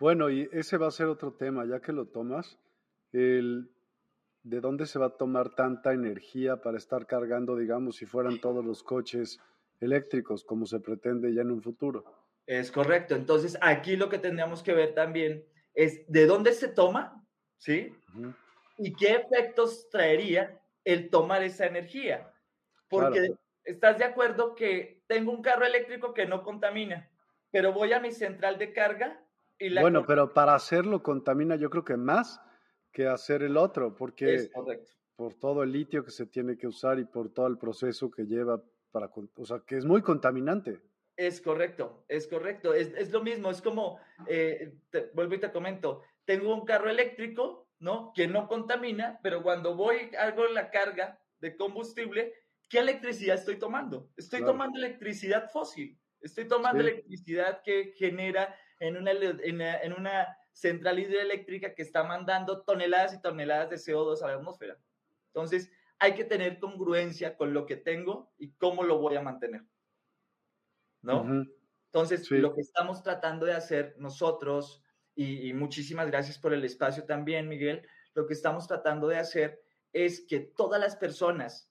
Bueno, 0.00 0.30
y 0.30 0.48
ese 0.52 0.78
va 0.78 0.88
a 0.88 0.92
ser 0.92 1.06
otro 1.06 1.34
tema, 1.34 1.66
ya 1.66 1.80
que 1.80 1.92
lo 1.92 2.06
tomas. 2.06 2.58
El, 3.12 3.70
¿de 4.42 4.60
dónde 4.60 4.86
se 4.86 4.98
va 4.98 5.06
a 5.06 5.16
tomar 5.16 5.54
tanta 5.54 5.92
energía 5.92 6.56
para 6.56 6.78
estar 6.78 7.06
cargando, 7.06 7.56
digamos, 7.56 7.96
si 7.96 8.06
fueran 8.06 8.40
todos 8.40 8.64
los 8.64 8.82
coches 8.82 9.38
eléctricos, 9.80 10.44
como 10.44 10.66
se 10.66 10.80
pretende 10.80 11.32
ya 11.34 11.42
en 11.42 11.50
un 11.50 11.62
futuro? 11.62 12.04
Es 12.46 12.72
correcto. 12.72 13.14
Entonces, 13.14 13.56
aquí 13.60 13.96
lo 13.96 14.08
que 14.08 14.18
tendríamos 14.18 14.62
que 14.62 14.74
ver 14.74 14.94
también 14.94 15.44
es 15.74 16.04
de 16.08 16.26
dónde 16.26 16.52
se 16.52 16.68
toma, 16.68 17.24
¿sí? 17.56 17.94
Y 18.78 18.92
qué 18.94 19.12
efectos 19.12 19.88
traería 19.90 20.60
el 20.84 21.08
tomar 21.08 21.42
esa 21.42 21.66
energía. 21.66 22.32
Porque 22.88 23.34
estás 23.64 23.98
de 23.98 24.04
acuerdo 24.04 24.54
que 24.54 25.02
tengo 25.06 25.32
un 25.32 25.42
carro 25.42 25.64
eléctrico 25.64 26.12
que 26.12 26.26
no 26.26 26.42
contamina, 26.42 27.10
pero 27.50 27.72
voy 27.72 27.92
a 27.92 28.00
mi 28.00 28.10
central 28.10 28.58
de 28.58 28.72
carga 28.72 29.24
y 29.58 29.68
la... 29.68 29.80
Bueno, 29.80 30.04
pero 30.04 30.34
para 30.34 30.54
hacerlo 30.54 31.02
contamina 31.02 31.56
yo 31.56 31.70
creo 31.70 31.84
que 31.84 31.96
más 31.96 32.40
que 32.92 33.06
hacer 33.06 33.42
el 33.42 33.56
otro, 33.56 33.96
porque 33.96 34.50
por 35.16 35.34
todo 35.34 35.62
el 35.62 35.72
litio 35.72 36.04
que 36.04 36.10
se 36.10 36.26
tiene 36.26 36.56
que 36.56 36.66
usar 36.66 36.98
y 36.98 37.04
por 37.04 37.32
todo 37.32 37.46
el 37.46 37.58
proceso 37.58 38.10
que 38.10 38.24
lleva 38.24 38.62
para, 38.90 39.10
o 39.36 39.44
sea, 39.44 39.62
que 39.66 39.76
es 39.76 39.84
muy 39.84 40.02
contaminante. 40.02 40.80
Es 41.16 41.40
correcto, 41.40 42.04
es 42.08 42.26
correcto, 42.26 42.74
es, 42.74 42.92
es 42.96 43.10
lo 43.10 43.22
mismo, 43.22 43.50
es 43.50 43.60
como, 43.60 43.98
eh, 44.26 44.74
vuelvo 45.14 45.34
y 45.34 45.40
te 45.40 45.52
comento, 45.52 46.02
tengo 46.24 46.54
un 46.54 46.64
carro 46.64 46.88
eléctrico, 46.88 47.68
¿no? 47.80 48.12
Que 48.14 48.26
no 48.26 48.48
contamina, 48.48 49.18
pero 49.22 49.42
cuando 49.42 49.74
voy, 49.74 50.10
hago 50.18 50.46
la 50.48 50.70
carga 50.70 51.20
de 51.40 51.56
combustible, 51.56 52.32
¿qué 52.68 52.78
electricidad 52.78 53.36
estoy 53.36 53.58
tomando? 53.58 54.10
Estoy 54.16 54.44
tomando 54.44 54.78
electricidad 54.78 55.50
fósil, 55.50 55.98
estoy 56.20 56.46
tomando 56.46 56.80
electricidad 56.80 57.62
que 57.62 57.92
genera 57.96 58.54
en 58.78 58.96
una, 58.96 59.12
en 59.12 59.92
una 59.92 60.36
central 60.52 60.98
hidroeléctrica 60.98 61.74
que 61.74 61.82
está 61.82 62.04
mandando 62.04 62.62
toneladas 62.62 63.14
y 63.14 63.20
toneladas 63.20 63.70
de 63.70 63.76
CO2 63.76 64.22
a 64.22 64.28
la 64.28 64.34
atmósfera. 64.34 64.78
Entonces, 65.28 65.70
hay 65.98 66.14
que 66.14 66.24
tener 66.24 66.58
congruencia 66.58 67.36
con 67.36 67.54
lo 67.54 67.64
que 67.64 67.76
tengo 67.76 68.32
y 68.38 68.52
cómo 68.52 68.82
lo 68.82 68.98
voy 68.98 69.16
a 69.16 69.22
mantener. 69.22 69.64
¿No? 71.00 71.24
Entonces, 71.86 72.30
lo 72.30 72.54
que 72.54 72.60
estamos 72.60 73.02
tratando 73.02 73.46
de 73.46 73.54
hacer 73.54 73.94
nosotros, 73.98 74.82
y, 75.14 75.52
muchísimas 75.52 76.06
gracias 76.06 76.38
por 76.38 76.54
el 76.54 76.64
espacio 76.64 77.04
también, 77.04 77.48
Miguel, 77.48 77.86
lo 78.14 78.26
que 78.26 78.34
estamos 78.34 78.66
tratando 78.66 79.08
de 79.08 79.18
hacer 79.18 79.62
es 79.92 80.24
que 80.26 80.40
todas 80.40 80.80
las 80.80 80.96
personas 80.96 81.70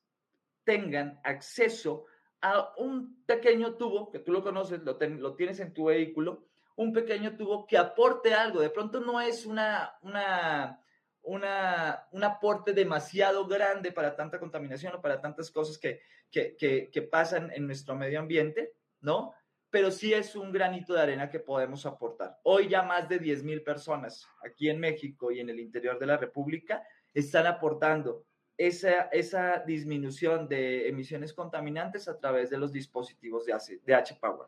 tengan 0.64 1.20
acceso 1.24 2.06
a 2.42 2.74
un 2.78 3.24
pequeño 3.26 3.76
tubo, 3.76 4.12
que 4.12 4.20
tú 4.20 4.32
lo 4.32 4.44
conoces, 4.44 4.82
lo, 4.84 4.98
lo 5.00 5.36
tienes 5.36 5.60
en 5.60 5.74
tu 5.74 5.86
vehículo, 5.86 6.48
un 6.82 6.92
pequeño 6.94 7.36
tubo 7.38 7.68
que 7.68 7.78
aporte 7.78 8.34
algo. 8.34 8.60
De 8.60 8.70
pronto 8.70 9.00
no 9.00 9.22
es 9.22 9.46
una, 9.46 9.94
una, 10.02 10.84
una, 11.22 12.08
un 12.12 12.24
aporte 12.24 12.74
demasiado 12.74 13.46
grande 13.48 13.92
para 13.92 14.16
tanta 14.16 14.40
contaminación 14.40 14.96
o 14.96 15.02
para 15.02 15.22
tantas 15.22 15.52
cosas 15.52 15.78
que, 15.78 16.02
que, 16.32 16.90
que, 16.92 17.02
pasan 17.04 17.52
en 17.54 17.68
nuestro 17.68 17.96
medio 17.96 18.20
ambiente, 18.20 18.74
¿no? 19.02 19.34
Pero 19.70 19.92
sí 19.92 20.14
es 20.14 20.36
un 20.36 20.52
granito 20.52 20.94
de 20.94 21.02
arena 21.02 21.30
que 21.30 21.40
podemos 21.40 21.86
aportar. 21.86 22.40
Hoy 22.44 22.68
ya 22.68 22.82
más 22.82 23.08
de 23.08 23.20
10 23.20 23.44
mil 23.44 23.62
personas 23.62 24.28
aquí 24.44 24.70
en 24.70 24.80
México 24.80 25.32
y 25.32 25.40
en 25.40 25.50
el 25.50 25.60
interior 25.60 26.00
de 26.00 26.08
la 26.08 26.18
República 26.18 26.84
están 27.14 27.46
aportando 27.46 28.26
esa, 28.58 29.04
esa 29.12 29.60
disminución 29.60 30.48
de 30.48 30.88
emisiones 30.90 31.34
contaminantes 31.34 32.08
a 32.08 32.18
través 32.18 32.50
de 32.50 32.58
los 32.58 32.72
dispositivos 32.72 33.46
de 33.46 33.94
H-Power. 33.94 34.48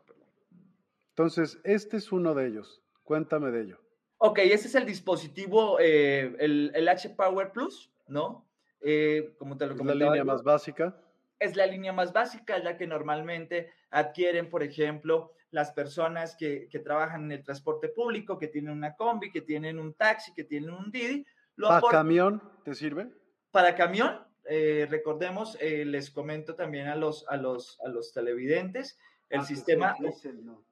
Entonces, 1.16 1.60
este 1.62 1.96
es 1.96 2.10
uno 2.10 2.34
de 2.34 2.48
ellos. 2.48 2.82
Cuéntame 3.04 3.52
de 3.52 3.62
ello. 3.62 3.78
Ok, 4.18 4.40
ese 4.40 4.66
es 4.66 4.74
el 4.74 4.84
dispositivo, 4.84 5.78
eh, 5.78 6.34
el, 6.40 6.72
el, 6.74 6.88
H-Power 6.88 7.52
Plus, 7.52 7.92
¿no? 8.08 8.44
Eh, 8.80 9.32
como 9.38 9.56
te 9.56 9.66
lo 9.66 9.74
¿Es 9.74 9.84
la 9.84 9.94
línea 9.94 10.24
más 10.24 10.42
básica? 10.42 10.96
Es 11.38 11.54
la 11.54 11.66
línea 11.66 11.92
más 11.92 12.12
básica, 12.12 12.56
es 12.56 12.64
la 12.64 12.76
que 12.76 12.88
normalmente 12.88 13.70
adquieren, 13.90 14.50
por 14.50 14.64
ejemplo, 14.64 15.32
las 15.52 15.70
personas 15.70 16.34
que, 16.34 16.68
que, 16.68 16.80
trabajan 16.80 17.26
en 17.26 17.32
el 17.32 17.44
transporte 17.44 17.88
público, 17.88 18.36
que 18.36 18.48
tienen 18.48 18.72
una 18.72 18.96
combi, 18.96 19.30
que 19.30 19.42
tienen 19.42 19.78
un 19.78 19.94
taxi, 19.94 20.32
que 20.34 20.42
tienen 20.42 20.70
un 20.70 20.90
Didi. 20.90 21.24
¿Para 21.56 21.80
camión 21.88 22.42
te 22.64 22.74
sirve? 22.74 23.08
Para 23.52 23.76
camión, 23.76 24.18
eh, 24.46 24.88
recordemos, 24.90 25.56
les 25.60 26.10
comento 26.10 26.56
también 26.56 26.88
a 26.88 26.96
los, 26.96 27.24
a 27.28 27.36
los, 27.36 27.78
a 27.84 27.88
los 27.88 28.12
televidentes, 28.12 28.98
el 29.30 29.40
ah, 29.40 29.44
sistema... 29.44 29.96
no. 30.42 30.64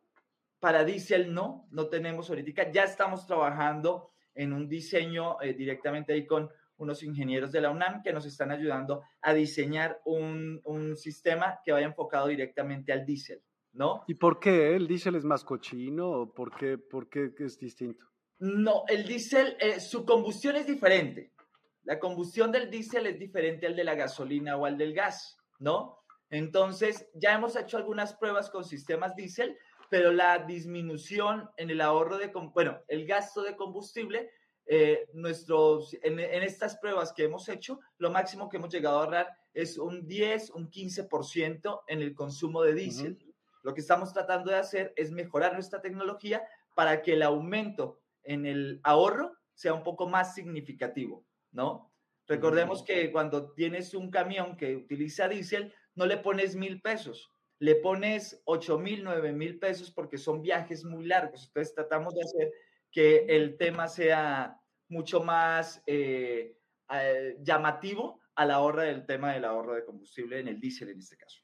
Para 0.63 0.85
diésel 0.85 1.35
no, 1.35 1.67
no 1.73 1.89
tenemos 1.89 2.31
ahorita. 2.31 2.71
Ya 2.71 2.85
estamos 2.85 3.27
trabajando 3.27 4.11
en 4.33 4.53
un 4.53 4.69
diseño 4.69 5.43
eh, 5.43 5.55
directamente 5.55 6.13
ahí 6.13 6.25
con 6.25 6.49
unos 6.77 7.03
ingenieros 7.03 7.51
de 7.51 7.61
la 7.61 7.71
UNAM 7.71 8.01
que 8.01 8.13
nos 8.13 8.27
están 8.27 8.53
ayudando 8.53 9.03
a 9.23 9.35
diseñar 9.35 10.01
un, 10.05 10.61
un 10.63 10.97
sistema 10.97 11.59
que 11.65 11.73
vaya 11.73 11.87
enfocado 11.87 12.29
directamente 12.29 12.93
al 12.93 13.05
diésel, 13.05 13.43
¿no? 13.73 14.05
¿Y 14.07 14.15
por 14.15 14.39
qué? 14.39 14.77
¿El 14.77 14.87
diésel 14.87 15.17
es 15.17 15.25
más 15.25 15.43
cochino 15.43 16.09
o 16.09 16.33
por 16.33 16.55
qué, 16.55 16.79
por 16.79 17.09
qué 17.09 17.33
es 17.41 17.59
distinto? 17.59 18.07
No, 18.39 18.85
el 18.87 19.05
diésel, 19.05 19.57
eh, 19.59 19.81
su 19.81 20.05
combustión 20.05 20.55
es 20.55 20.69
diferente. 20.69 21.33
La 21.83 21.99
combustión 21.99 22.53
del 22.53 22.71
diésel 22.71 23.09
es 23.09 23.19
diferente 23.19 23.67
al 23.67 23.75
de 23.75 23.83
la 23.83 23.97
gasolina 23.97 24.57
o 24.57 24.65
al 24.65 24.79
del 24.79 24.95
gas, 24.95 25.37
¿no? 25.59 25.99
Entonces, 26.31 27.11
ya 27.15 27.35
hemos 27.35 27.57
hecho 27.57 27.77
algunas 27.77 28.15
pruebas 28.15 28.49
con 28.49 28.65
sistemas 28.65 29.15
diésel 29.17 29.59
pero 29.93 30.11
la 30.11 30.39
disminución 30.39 31.51
en 31.59 31.69
el 31.69 31.83
ahorro 31.83 32.17
de, 32.17 32.29
bueno, 32.55 32.81
el 32.89 33.07
gasto 33.07 33.43
de 33.43 33.57
combustible, 33.57 34.31
eh, 34.65 35.07
nuestros, 35.13 35.95
en, 36.01 36.19
estas 36.19 36.79
pruebas 36.79 37.13
que 37.13 37.25
hemos 37.25 37.47
hecho, 37.51 37.79
lo 37.99 38.11
máximo 38.11 38.49
que 38.49 38.57
hemos 38.57 38.73
llegado 38.73 38.97
a 38.97 39.03
ahorrar 39.03 39.29
es 39.53 39.77
un 39.77 40.07
10, 40.09 40.53
un 40.53 40.71
15% 40.71 41.83
en 41.89 42.01
el 42.01 42.15
consumo 42.15 42.63
de 42.63 42.73
diésel. 42.73 43.19
Lo 43.63 43.75
que 43.75 43.83
estamos 43.83 44.15
tratando 44.15 44.51
de 44.51 44.57
hacer 44.57 44.95
es 44.97 45.11
mejorar 45.11 45.53
nuestra 45.53 45.83
tecnología 45.83 46.43
para 46.75 47.03
que 47.03 47.13
el 47.13 47.23
aumento 47.23 48.01
en 48.23 48.47
el 48.47 48.81
ahorro 48.85 49.37
sea 49.53 49.75
un 49.75 49.83
poco 49.83 50.09
más 50.09 50.35
significativo, 50.35 51.27
¿no? 51.51 51.93
Recordemos 52.27 52.83
que 52.83 53.13
cuando 53.13 53.53
tienes 53.53 53.93
un 53.93 54.11
camión 54.11 54.57
que 54.57 54.75
utiliza 54.75 55.29
diésel, 55.29 55.75
no 55.95 56.07
le 56.07 56.17
pones 56.17 56.57
mil 56.57 56.81
pesos, 56.81 57.31
le 57.63 57.77
pones 57.77 58.43
8 58.45 58.77
mil, 58.77 59.05
9 59.05 59.33
mil 59.33 59.57
pesos 59.61 59.93
porque 59.93 60.19
son 60.19 60.43
viajes 60.43 60.85
muy 60.85 61.07
largos. 61.07 61.47
Entonces 61.47 61.73
tratamos 61.73 62.13
de 62.13 62.23
hacer 62.23 62.53
que 62.91 63.25
el 63.29 63.57
tema 63.57 63.87
sea 63.87 64.61
mucho 64.89 65.23
más 65.23 65.81
eh, 65.87 66.59
eh, 66.93 67.37
llamativo 67.41 68.19
a 68.35 68.47
la 68.47 68.59
hora 68.59 68.83
del 68.83 69.07
tema 69.07 69.33
del 69.33 69.45
ahorro 69.45 69.75
de 69.75 69.85
combustible 69.85 70.41
en 70.41 70.49
el 70.49 70.59
diésel 70.59 70.89
en 70.89 70.99
este 70.99 71.17
caso. 71.17 71.42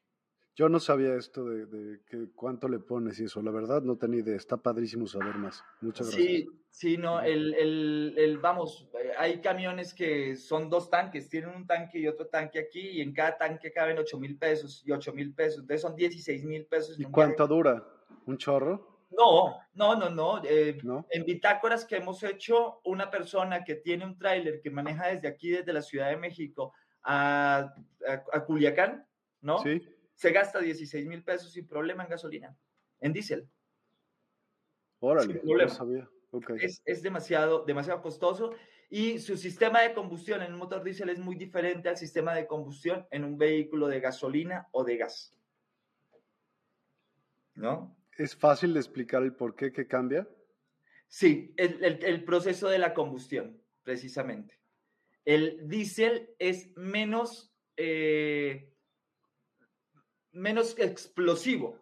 Yo 0.59 0.69
no 0.69 0.81
sabía 0.81 1.15
esto 1.15 1.45
de, 1.45 2.01
que 2.05 2.31
cuánto 2.35 2.69
le 2.69 2.81
pones 2.81 3.21
y 3.21 3.27
eso, 3.27 3.41
la 3.41 3.53
verdad 3.53 3.81
no 3.81 3.97
tenía 3.97 4.19
idea, 4.19 4.35
está 4.35 4.57
padrísimo 4.57 5.07
saber 5.07 5.37
más. 5.37 5.63
Muchas 5.81 6.09
gracias. 6.09 6.27
Sí, 6.27 6.49
sí, 6.69 6.97
no, 6.97 7.21
el, 7.21 7.55
el, 7.55 8.15
el, 8.19 8.39
vamos, 8.39 8.91
eh, 8.95 9.13
hay 9.17 9.41
camiones 9.41 9.95
que 9.95 10.35
son 10.35 10.69
dos 10.69 10.91
tanques, 10.91 11.29
tienen 11.29 11.55
un 11.55 11.65
tanque 11.65 12.01
y 12.01 12.09
otro 12.09 12.27
tanque 12.27 12.59
aquí 12.59 12.81
y 12.81 13.03
en 13.03 13.13
cada 13.13 13.39
tanque 13.39 13.71
caben 13.71 13.99
8 13.99 14.19
mil 14.19 14.37
pesos 14.37 14.83
y 14.85 14.91
8 14.91 15.13
mil 15.13 15.33
pesos, 15.33 15.61
entonces 15.61 15.81
son 15.81 15.95
16 15.95 16.45
mil 16.45 16.67
pesos. 16.67 16.99
¿Y 16.99 17.05
cuánto 17.05 17.47
dura? 17.47 17.87
¿Un 18.27 18.37
chorro? 18.37 19.05
No, 19.13 19.61
no, 19.75 20.11
no, 20.11 20.43
eh, 20.45 20.77
no. 20.83 21.07
En 21.11 21.25
bitácoras 21.25 21.85
que 21.85 21.99
hemos 21.99 22.21
hecho, 22.25 22.81
una 22.83 23.13
persona 23.13 23.63
que 23.63 23.77
tiene 23.77 24.05
un 24.05 24.19
tráiler 24.19 24.61
que 24.61 24.73
maneja 24.73 25.07
desde 25.07 25.29
aquí, 25.29 25.51
desde 25.51 25.73
la 25.73 25.83
Ciudad 25.83 26.11
de 26.11 26.17
México 26.17 26.73
a, 27.05 27.73
a, 28.09 28.13
a 28.33 28.45
Culiacán, 28.45 29.07
¿no? 29.41 29.59
Sí 29.59 29.81
se 30.19 30.33
gasta 30.33 30.59
16 30.59 31.07
mil 31.07 31.23
pesos 31.23 31.53
sin 31.53 31.69
problema 31.69 32.03
en 32.03 32.11
gasolina, 32.11 32.57
en 32.99 33.13
diésel. 33.13 33.49
Órale, 34.99 35.41
no 35.45 35.69
sabía. 35.69 36.11
Es, 36.61 36.83
es, 36.85 37.03
demasiado, 37.03 37.65
demasiado 37.65 38.03
costoso 38.03 38.53
y 38.91 39.21
su 39.21 39.37
sistema 39.37 39.81
de 39.83 39.95
combustión 39.95 40.43
en 40.43 40.55
un 40.55 40.59
motor 40.59 40.83
diésel 40.83 41.11
es 41.11 41.21
muy 41.21 41.37
diferente 41.37 41.89
al 41.89 41.97
sistema 41.97 42.35
de 42.35 42.49
combustión 42.49 43.07
en 43.13 43.23
un 43.23 43.39
vehículo 43.39 43.87
de 43.87 44.01
gasolina 44.01 44.67
o 44.73 44.83
de 44.83 44.97
gas. 44.97 45.33
¿No? 47.55 47.97
¿Es 48.17 48.35
fácil 48.35 48.75
de 48.75 48.81
explicar 48.81 49.23
el 49.23 49.37
por 49.37 49.55
qué 49.55 49.73
que 49.73 49.87
cambia? 49.87 50.29
Sí, 51.07 51.55
el, 51.57 52.03
el 52.03 52.25
proceso 52.25 52.69
de 52.69 52.81
la 52.81 52.93
combustión, 52.93 53.63
precisamente. 53.85 54.59
El 55.25 55.69
diésel 55.69 56.35
es 56.41 56.77
menos 56.77 57.55
eh, 57.77 58.75
menos 60.39 60.79
explosivo, 60.79 61.79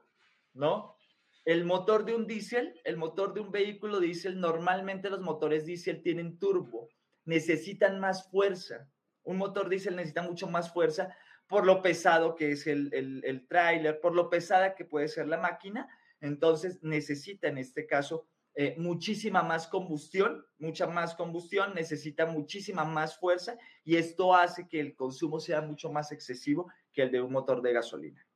¿no? 0.55 0.97
El 1.45 1.64
motor 1.64 2.05
de 2.05 2.14
un 2.14 2.27
diésel, 2.27 2.81
el 2.85 2.97
motor 2.97 3.33
de 3.33 3.40
un 3.40 3.53
vehículo 3.53 4.01
diésel, 4.01 4.40
normalmente 4.40 5.11
los 5.11 5.21
motores 5.21 5.64
diésel 5.64 6.03
tienen 6.03 6.38
turbo, 6.38 6.88
necesitan 7.25 8.01
más 8.01 8.29
fuerza. 8.31 8.90
Un 9.23 9.37
motor 9.37 9.69
diésel 9.69 9.95
necesita 9.95 10.23
mucho 10.23 10.49
más 10.49 10.73
fuerza 10.73 11.14
por 11.47 11.64
lo 11.64 11.83
pesado 11.83 12.35
que 12.35 12.53
es 12.53 12.66
el, 12.66 12.92
el, 12.92 13.47
tráiler, 13.47 14.01
por 14.01 14.14
lo 14.14 14.29
pesada 14.29 14.75
que 14.75 14.85
puede 14.85 15.07
ser 15.07 15.29
la 15.29 15.38
máquina. 15.38 15.88
Entonces 16.21 16.83
necesita 16.83 17.47
en 17.49 17.59
este 17.59 17.87
caso 17.87 18.27
eh, 18.55 18.75
muchísima 18.79 19.42
más 19.42 19.69
combustión, 19.69 20.45
mucha 20.59 20.87
más 20.87 21.14
combustión, 21.14 21.75
necesita 21.75 22.27
muchísima 22.27 22.85
más 22.85 23.19
fuerza 23.19 23.57
y 23.85 23.97
esto 23.97 24.35
hace 24.35 24.66
que 24.66 24.81
el 24.81 24.97
consumo 24.97 25.38
sea 25.38 25.61
mucho 25.61 25.92
más 25.92 26.11
excesivo 26.11 26.73
que 26.92 27.03
el 27.03 27.12
de 27.12 27.21
un 27.21 27.33
motor 27.33 27.62
de 27.62 27.73
gasolina. 27.73 28.27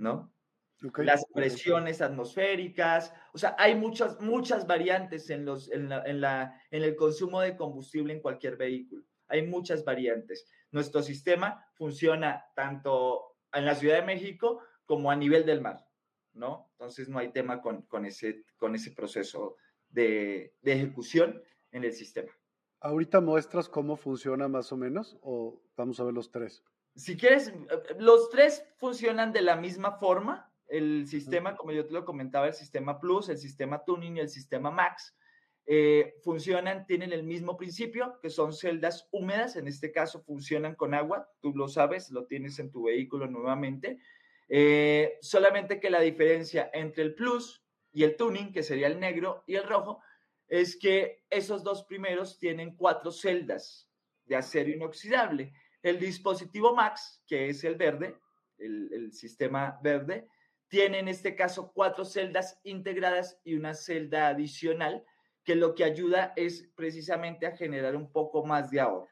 ¿No? 0.00 0.32
Las 0.96 1.26
presiones 1.26 2.00
atmosféricas, 2.00 3.12
o 3.34 3.38
sea, 3.38 3.54
hay 3.58 3.74
muchas, 3.74 4.18
muchas 4.20 4.66
variantes 4.66 5.28
en, 5.28 5.44
los, 5.44 5.70
en, 5.70 5.90
la, 5.90 6.02
en, 6.06 6.22
la, 6.22 6.58
en 6.70 6.82
el 6.82 6.96
consumo 6.96 7.42
de 7.42 7.54
combustible 7.54 8.14
en 8.14 8.20
cualquier 8.20 8.56
vehículo. 8.56 9.04
Hay 9.28 9.46
muchas 9.46 9.84
variantes. 9.84 10.48
Nuestro 10.70 11.02
sistema 11.02 11.66
funciona 11.74 12.46
tanto 12.54 13.36
en 13.52 13.66
la 13.66 13.74
Ciudad 13.74 13.96
de 13.96 14.06
México 14.06 14.62
como 14.86 15.10
a 15.10 15.16
nivel 15.16 15.44
del 15.44 15.60
mar, 15.60 15.86
¿no? 16.32 16.70
Entonces 16.72 17.10
no 17.10 17.18
hay 17.18 17.30
tema 17.30 17.60
con, 17.60 17.82
con, 17.82 18.06
ese, 18.06 18.44
con 18.56 18.74
ese 18.74 18.92
proceso 18.92 19.56
de, 19.90 20.54
de 20.62 20.72
ejecución 20.72 21.42
en 21.72 21.84
el 21.84 21.92
sistema. 21.92 22.32
¿Ahorita 22.80 23.20
muestras 23.20 23.68
cómo 23.68 23.96
funciona 23.96 24.48
más 24.48 24.72
o 24.72 24.78
menos 24.78 25.18
o 25.20 25.60
vamos 25.76 26.00
a 26.00 26.04
ver 26.04 26.14
los 26.14 26.30
tres? 26.30 26.64
Si 27.00 27.16
quieres, 27.16 27.52
los 27.98 28.28
tres 28.28 28.62
funcionan 28.76 29.32
de 29.32 29.40
la 29.40 29.56
misma 29.56 29.92
forma. 29.92 30.52
El 30.68 31.06
sistema, 31.08 31.56
como 31.56 31.72
yo 31.72 31.86
te 31.86 31.94
lo 31.94 32.04
comentaba, 32.04 32.46
el 32.46 32.52
sistema 32.52 33.00
Plus, 33.00 33.30
el 33.30 33.38
sistema 33.38 33.82
Tuning 33.84 34.18
y 34.18 34.20
el 34.20 34.28
sistema 34.28 34.70
Max, 34.70 35.16
eh, 35.64 36.14
funcionan, 36.22 36.86
tienen 36.86 37.12
el 37.12 37.22
mismo 37.22 37.56
principio, 37.56 38.18
que 38.20 38.28
son 38.28 38.52
celdas 38.52 39.08
húmedas. 39.12 39.56
En 39.56 39.66
este 39.66 39.90
caso, 39.92 40.20
funcionan 40.20 40.74
con 40.74 40.92
agua. 40.92 41.26
Tú 41.40 41.52
lo 41.54 41.68
sabes, 41.68 42.10
lo 42.10 42.26
tienes 42.26 42.58
en 42.58 42.70
tu 42.70 42.84
vehículo 42.84 43.26
nuevamente. 43.26 43.98
Eh, 44.48 45.16
solamente 45.22 45.80
que 45.80 45.88
la 45.88 46.00
diferencia 46.00 46.70
entre 46.74 47.02
el 47.02 47.14
Plus 47.14 47.64
y 47.92 48.04
el 48.04 48.16
Tuning, 48.16 48.52
que 48.52 48.62
sería 48.62 48.88
el 48.88 49.00
negro 49.00 49.42
y 49.46 49.54
el 49.54 49.64
rojo, 49.64 50.02
es 50.48 50.76
que 50.76 51.24
esos 51.30 51.64
dos 51.64 51.84
primeros 51.84 52.38
tienen 52.38 52.76
cuatro 52.76 53.10
celdas 53.10 53.90
de 54.26 54.36
acero 54.36 54.70
inoxidable 54.70 55.54
el 55.82 55.98
dispositivo 55.98 56.74
Max, 56.74 57.22
que 57.26 57.48
es 57.48 57.64
el 57.64 57.76
verde, 57.76 58.16
el, 58.58 59.12
sistema 59.12 59.78
verde, 59.82 60.28
tiene 60.68 60.98
en 60.98 61.08
este 61.08 61.34
caso 61.34 61.72
cuatro 61.72 62.04
celdas 62.04 62.60
integradas 62.62 63.40
y 63.42 63.54
una 63.54 63.74
celda 63.74 64.28
adicional, 64.28 65.04
que 65.42 65.54
lo 65.54 65.74
que 65.74 65.84
ayuda 65.84 66.32
es 66.36 66.70
precisamente 66.76 67.46
a 67.46 67.56
generar 67.56 67.96
un 67.96 68.12
poco 68.12 68.44
más 68.44 68.70
de 68.70 68.80
ahorro, 68.80 69.08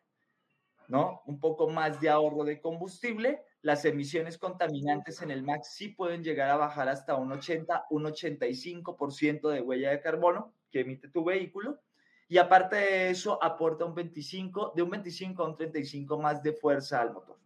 ¿no? 0.86 1.22
Un 1.26 1.40
poco 1.40 1.68
más 1.68 2.00
de 2.00 2.10
ahorro 2.10 2.44
de 2.44 2.60
combustible. 2.60 3.42
Las 3.62 3.84
emisiones 3.86 4.38
contaminantes 4.38 5.22
en 5.22 5.30
el 5.30 5.42
Max 5.42 5.72
sí 5.72 5.88
pueden 5.88 6.22
llegar 6.22 6.50
a 6.50 6.56
bajar 6.56 6.88
hasta 6.88 7.16
un 7.16 7.32
80, 7.32 7.86
un 7.90 8.04
85% 8.04 9.48
de 9.48 9.60
huella 9.62 9.90
de 9.90 10.00
carbono 10.00 10.54
que 10.70 10.80
emite 10.80 11.08
tu 11.08 11.24
vehículo 11.24 11.80
y 12.28 12.38
aparte 12.38 12.76
de 12.76 13.10
eso 13.10 13.42
aporta 13.42 13.84
un 13.84 13.94
25, 13.94 14.72
de 14.76 14.82
un 14.82 14.90
25 14.90 15.42
a 15.42 15.48
un 15.48 15.56
35 15.56 16.18
más 16.18 16.42
de 16.42 16.52
fuerza 16.52 17.00
al 17.00 17.12
motor. 17.12 17.36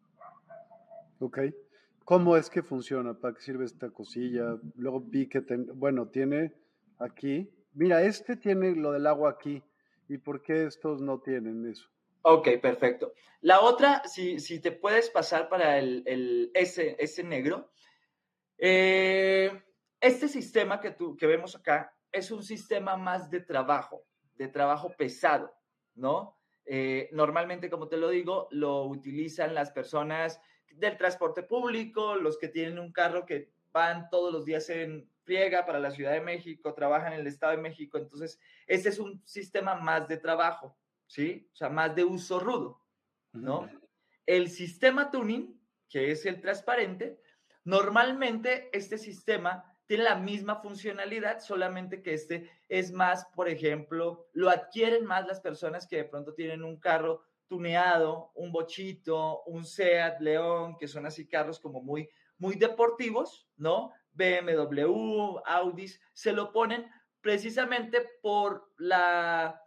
Ok. 1.20 1.38
¿Cómo 2.04 2.36
es 2.36 2.50
que 2.50 2.62
funciona? 2.62 3.14
¿Para 3.14 3.34
qué 3.34 3.42
sirve 3.42 3.64
esta 3.64 3.90
cosilla? 3.90 4.58
Luego 4.76 5.00
vi 5.00 5.28
que, 5.28 5.40
bueno, 5.74 6.08
tiene 6.08 6.52
aquí, 6.98 7.48
mira, 7.74 8.02
este 8.02 8.36
tiene 8.36 8.74
lo 8.74 8.90
del 8.92 9.06
agua 9.06 9.30
aquí. 9.30 9.62
¿Y 10.08 10.18
por 10.18 10.42
qué 10.42 10.66
estos 10.66 11.00
no 11.00 11.20
tienen 11.20 11.64
eso? 11.70 11.88
Ok, 12.22 12.48
perfecto. 12.60 13.14
La 13.40 13.60
otra, 13.60 14.02
si, 14.04 14.40
si 14.40 14.60
te 14.60 14.72
puedes 14.72 15.10
pasar 15.10 15.48
para 15.48 15.78
el, 15.78 16.02
el 16.06 16.50
S, 16.54 16.96
S 16.98 17.22
negro, 17.22 17.70
eh, 18.58 19.62
este 20.00 20.28
sistema 20.28 20.80
que, 20.80 20.90
tú, 20.90 21.16
que 21.16 21.26
vemos 21.26 21.56
acá 21.56 21.94
es 22.10 22.30
un 22.30 22.42
sistema 22.42 22.96
más 22.96 23.30
de 23.30 23.40
trabajo, 23.40 24.04
de 24.42 24.48
trabajo 24.48 24.90
pesado, 24.96 25.54
¿no? 25.94 26.38
Eh, 26.64 27.08
normalmente, 27.12 27.70
como 27.70 27.88
te 27.88 27.96
lo 27.96 28.08
digo, 28.08 28.48
lo 28.50 28.84
utilizan 28.84 29.54
las 29.54 29.70
personas 29.70 30.40
del 30.70 30.96
transporte 30.96 31.42
público, 31.42 32.16
los 32.16 32.38
que 32.38 32.48
tienen 32.48 32.78
un 32.78 32.92
carro 32.92 33.26
que 33.26 33.52
van 33.72 34.08
todos 34.10 34.32
los 34.32 34.44
días 34.44 34.68
en 34.70 35.08
friega 35.24 35.64
para 35.64 35.80
la 35.80 35.90
Ciudad 35.90 36.12
de 36.12 36.20
México, 36.20 36.74
trabajan 36.74 37.12
en 37.12 37.20
el 37.20 37.26
Estado 37.26 37.56
de 37.56 37.62
México. 37.62 37.98
Entonces, 37.98 38.40
este 38.66 38.88
es 38.88 38.98
un 38.98 39.22
sistema 39.24 39.74
más 39.74 40.08
de 40.08 40.16
trabajo, 40.16 40.76
¿sí? 41.06 41.48
O 41.52 41.56
sea, 41.56 41.68
más 41.68 41.94
de 41.94 42.04
uso 42.04 42.40
rudo, 42.40 42.80
¿no? 43.32 43.68
El 44.26 44.48
sistema 44.48 45.10
tuning, 45.10 45.60
que 45.88 46.10
es 46.10 46.26
el 46.26 46.40
transparente, 46.40 47.20
normalmente 47.64 48.70
este 48.72 48.98
sistema 48.98 49.71
tiene 49.92 50.04
la 50.04 50.16
misma 50.16 50.56
funcionalidad, 50.56 51.40
solamente 51.40 52.00
que 52.00 52.14
este 52.14 52.50
es 52.66 52.92
más, 52.92 53.26
por 53.34 53.46
ejemplo, 53.46 54.26
lo 54.32 54.48
adquieren 54.48 55.04
más 55.04 55.26
las 55.26 55.38
personas 55.38 55.86
que 55.86 55.96
de 55.96 56.04
pronto 56.06 56.32
tienen 56.32 56.64
un 56.64 56.80
carro 56.80 57.20
tuneado, 57.46 58.32
un 58.36 58.50
bochito, 58.52 59.42
un 59.42 59.66
Seat 59.66 60.18
León, 60.20 60.78
que 60.78 60.88
son 60.88 61.04
así 61.04 61.28
carros 61.28 61.60
como 61.60 61.82
muy, 61.82 62.08
muy 62.38 62.54
deportivos, 62.54 63.46
¿no? 63.58 63.92
BMW, 64.12 65.40
Audis, 65.44 66.00
se 66.14 66.32
lo 66.32 66.52
ponen 66.52 66.90
precisamente 67.20 68.00
por 68.22 68.72
la, 68.78 69.62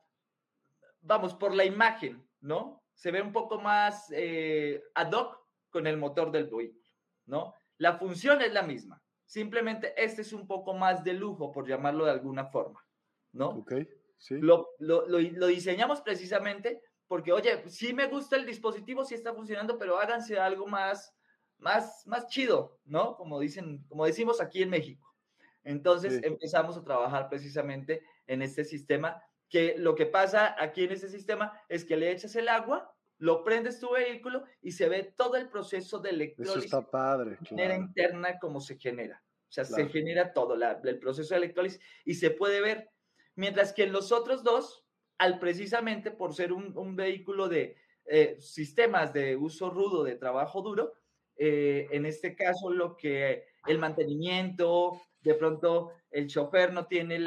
vamos, 1.02 1.36
por 1.36 1.54
la 1.54 1.66
imagen, 1.66 2.28
¿no? 2.42 2.82
Se 2.96 3.12
ve 3.12 3.22
un 3.22 3.32
poco 3.32 3.60
más 3.62 4.12
eh, 4.12 4.82
ad 4.96 5.12
hoc 5.12 5.40
con 5.70 5.86
el 5.86 5.98
motor 5.98 6.32
del 6.32 6.46
vehículo, 6.46 6.90
¿no? 7.28 7.54
La 7.78 8.00
función 8.00 8.42
es 8.42 8.52
la 8.54 8.64
misma, 8.64 9.05
simplemente 9.26 9.94
este 9.98 10.22
es 10.22 10.34
un 10.34 10.48
poco 10.48 10.74
más 10.74 11.04
de 11.04 11.14
lujo, 11.14 11.52
por 11.52 11.68
llamarlo 11.68 12.06
de 12.06 12.12
alguna 12.12 12.46
forma, 12.46 12.86
¿no? 13.32 13.50
Ok, 13.50 13.74
sí. 14.18 14.38
Lo, 14.40 14.70
lo, 14.80 15.08
lo, 15.08 15.20
lo 15.20 15.48
diseñamos 15.48 16.02
precisamente 16.02 16.82
porque, 17.08 17.32
oye, 17.32 17.70
sí 17.70 17.94
me 17.94 18.08
gusta 18.08 18.36
el 18.36 18.46
dispositivo, 18.46 19.06
sí 19.06 19.14
está 19.16 19.34
funcionando, 19.34 19.78
pero 19.78 20.00
háganse 20.00 20.40
algo 20.40 20.68
más, 20.68 21.16
más, 21.58 22.06
más 22.08 22.28
chido, 22.28 22.80
¿no? 22.86 23.16
Como 23.16 23.40
dicen, 23.40 23.84
como 23.88 24.06
decimos 24.06 24.42
aquí 24.42 24.64
en 24.64 24.70
México. 24.70 25.16
Entonces 25.64 26.22
empezamos 26.24 26.78
a 26.78 26.84
trabajar 26.84 27.28
precisamente 27.30 28.04
en 28.28 28.42
este 28.42 28.64
sistema, 28.64 29.22
que 29.50 29.76
lo 29.78 29.96
que 29.96 30.06
pasa 30.06 30.56
aquí 30.60 30.84
en 30.84 30.92
este 30.92 31.10
sistema 31.10 31.60
es 31.70 31.86
que 31.86 31.98
le 31.98 32.12
echas 32.12 32.36
el 32.36 32.50
agua, 32.50 32.95
lo 33.26 33.44
prendes 33.44 33.80
tu 33.80 33.92
vehículo 33.92 34.44
y 34.62 34.72
se 34.72 34.88
ve 34.88 35.12
todo 35.18 35.36
el 35.36 35.50
proceso 35.50 35.98
de 36.00 36.12
electrólisis. 36.12 36.66
Eso 36.66 36.78
está 36.78 36.92
padre. 36.92 37.38
De 37.42 37.56
manera 37.56 37.76
interna 37.76 38.38
como 38.40 38.62
se 38.62 38.78
genera. 38.78 39.22
O 39.50 39.52
sea, 39.56 39.66
se 39.66 39.90
genera 39.90 40.32
todo 40.32 40.56
el 40.56 41.00
proceso 41.00 41.34
de 41.34 41.40
electrólisis 41.40 41.82
y 42.04 42.14
se 42.14 42.30
puede 42.30 42.62
ver. 42.62 42.92
Mientras 43.36 43.74
que 43.74 43.84
en 43.84 43.94
los 43.94 44.12
otros 44.12 44.44
dos, 44.44 44.86
al 45.18 45.40
precisamente 45.40 46.12
por 46.12 46.36
ser 46.36 46.54
un, 46.54 46.96
vehículo 46.96 47.50
de 47.50 47.78
eh, 48.06 48.36
sistemas 48.40 49.12
de 49.12 49.36
uso 49.36 49.72
rudo, 49.72 50.04
de 50.04 50.16
trabajo 50.16 50.62
duro, 50.62 50.94
eh, 51.36 51.88
en 51.92 52.06
este 52.06 52.36
caso 52.36 52.70
lo 52.70 52.96
que 52.96 53.46
el 53.66 53.80
mantenimiento, 53.80 55.02
de 55.22 55.34
pronto 55.34 55.94
el 56.12 56.28
chofer 56.28 56.74
no 56.74 56.86
tiene 56.86 57.20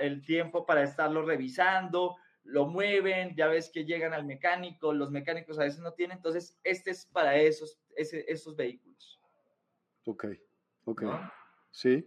el 0.00 0.24
tiempo 0.24 0.64
para 0.64 0.84
estarlo 0.84 1.22
revisando, 1.22 2.16
lo 2.44 2.66
mueven, 2.66 3.34
ya 3.36 3.46
ves 3.46 3.70
que 3.70 3.84
llegan 3.84 4.12
al 4.12 4.24
mecánico, 4.24 4.92
los 4.92 5.10
mecánicos 5.10 5.58
a 5.58 5.64
veces 5.64 5.80
no 5.80 5.94
tienen, 5.94 6.16
entonces 6.16 6.58
este 6.64 6.90
es 6.90 7.06
para 7.06 7.36
esos, 7.36 7.78
esos 7.96 8.56
vehículos. 8.56 9.20
Ok, 10.04 10.26
ok. 10.84 11.04
Sí. 11.70 12.04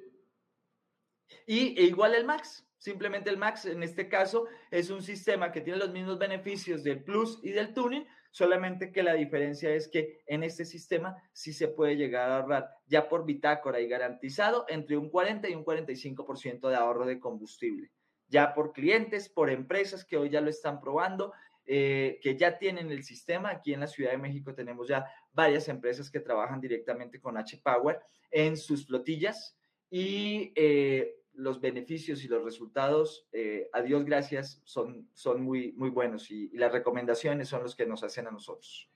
Y 1.48 1.80
e 1.80 1.84
igual 1.84 2.16
el 2.16 2.26
Max. 2.26 2.66
Simplemente 2.78 3.30
el 3.30 3.38
Max, 3.38 3.66
en 3.66 3.82
este 3.82 4.08
caso, 4.08 4.48
es 4.70 4.90
un 4.90 5.02
sistema 5.02 5.52
que 5.52 5.62
tiene 5.62 5.80
los 5.80 5.92
mismos 5.92 6.20
beneficios 6.20 6.84
del 6.84 7.04
Plus 7.04 7.40
y 7.42 7.52
del 7.52 7.74
Tuning, 7.74 8.06
solamente 8.30 8.92
que 8.92 9.02
la 9.02 9.14
diferencia 9.14 9.74
es 9.74 9.88
que 9.88 10.22
en 10.28 10.44
este 10.44 10.66
sistema 10.66 11.16
sí 11.34 11.54
se 11.54 11.70
puede 11.70 11.96
llegar 11.96 12.30
a 12.30 12.38
ahorrar 12.38 12.70
ya 12.86 13.08
por 13.10 13.26
bitácora 13.26 13.80
y 13.80 13.88
garantizado 13.88 14.66
entre 14.68 14.98
un 14.98 15.10
40 15.10 15.50
y 15.50 15.56
un 15.56 15.66
45% 15.66 16.70
de 16.70 16.76
ahorro 16.76 17.06
de 17.06 17.20
combustible. 17.20 17.92
Ya 18.28 18.54
por 18.54 18.74
clientes, 18.74 19.30
por 19.30 19.50
empresas 19.50 20.06
que 20.06 20.18
hoy 20.18 20.30
ya 20.30 20.42
lo 20.42 20.50
están 20.50 20.80
probando, 20.80 21.34
eh, 21.66 22.20
que 22.22 22.38
ya 22.38 22.58
tienen 22.58 22.92
el 22.92 23.04
sistema. 23.04 23.50
Aquí 23.50 23.74
en 23.74 23.80
la 23.80 23.88
Ciudad 23.88 24.12
de 24.12 24.18
México 24.18 24.54
tenemos 24.54 24.88
ya 24.88 25.06
varias 25.34 25.68
empresas 25.68 26.10
que 26.10 26.20
trabajan 26.20 26.62
directamente 26.62 27.20
con 27.20 27.38
H-Power 27.38 28.00
en 28.32 28.58
sus 28.58 28.86
flotillas 28.86 29.58
y 29.90 30.52
eh, 30.56 31.16
los 31.36 31.60
beneficios 31.60 32.24
y 32.24 32.28
los 32.28 32.44
resultados, 32.44 33.28
eh, 33.32 33.70
a 33.74 33.82
Dios 33.82 34.06
gracias, 34.06 34.62
son, 34.64 35.10
son 35.14 35.42
muy, 35.42 35.74
muy 35.74 35.90
buenos 35.90 36.32
y, 36.32 36.50
las 36.58 36.72
recomendaciones 36.72 37.50
son 37.50 37.64
los 37.64 37.76
que 37.76 37.86
nos 37.86 38.04
hacen 38.04 38.28
a 38.28 38.32
nosotros. 38.32 38.90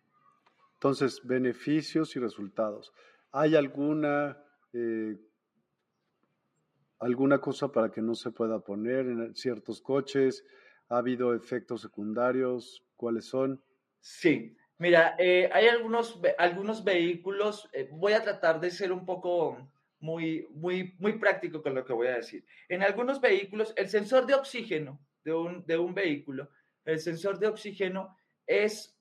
Entonces, 0.76 1.22
beneficios 1.24 2.16
y 2.16 2.20
resultados. 2.20 2.94
¿Hay 3.32 3.56
alguna, 3.56 4.42
eh, 4.74 5.18
alguna 7.00 7.40
cosa 7.40 7.72
para 7.72 7.92
que 7.92 8.02
no 8.02 8.16
se 8.16 8.32
pueda 8.32 8.60
poner 8.60 9.08
en 9.08 9.36
ciertos 9.36 9.82
coches? 9.82 10.44
¿Ha 10.90 10.98
habido 10.98 11.34
efectos 11.34 11.82
secundarios? 11.82 12.84
¿Cuáles 12.96 13.26
son? 13.26 13.64
Sí, 14.00 14.56
mira, 14.78 15.16
eh, 15.18 15.50
hay 15.52 15.68
algunos, 15.68 16.20
algunos 16.38 16.84
vehículos, 16.84 17.70
voy 17.92 18.14
a 18.14 18.24
tratar 18.24 18.60
de 18.60 18.72
ser 18.72 18.92
un 18.92 19.06
poco 19.06 19.70
muy, 20.00 20.48
muy, 20.52 20.96
muy 21.00 21.20
práctico 21.20 21.62
con 21.62 21.76
lo 21.76 21.86
que 21.86 21.94
voy 21.94 22.08
a 22.08 22.16
decir. 22.16 22.46
En 22.68 22.84
algunos 22.84 23.20
vehículos, 23.20 23.74
el 23.76 23.90
sensor 23.90 24.26
de 24.26 24.36
oxígeno 24.36 25.00
de 25.24 25.34
un, 25.34 25.66
de 25.66 25.78
un 25.78 25.94
vehículo, 25.94 26.50
el 26.86 27.00
sensor 27.00 27.38
de 27.40 27.48
oxígeno 27.48 28.16
es 28.48 28.98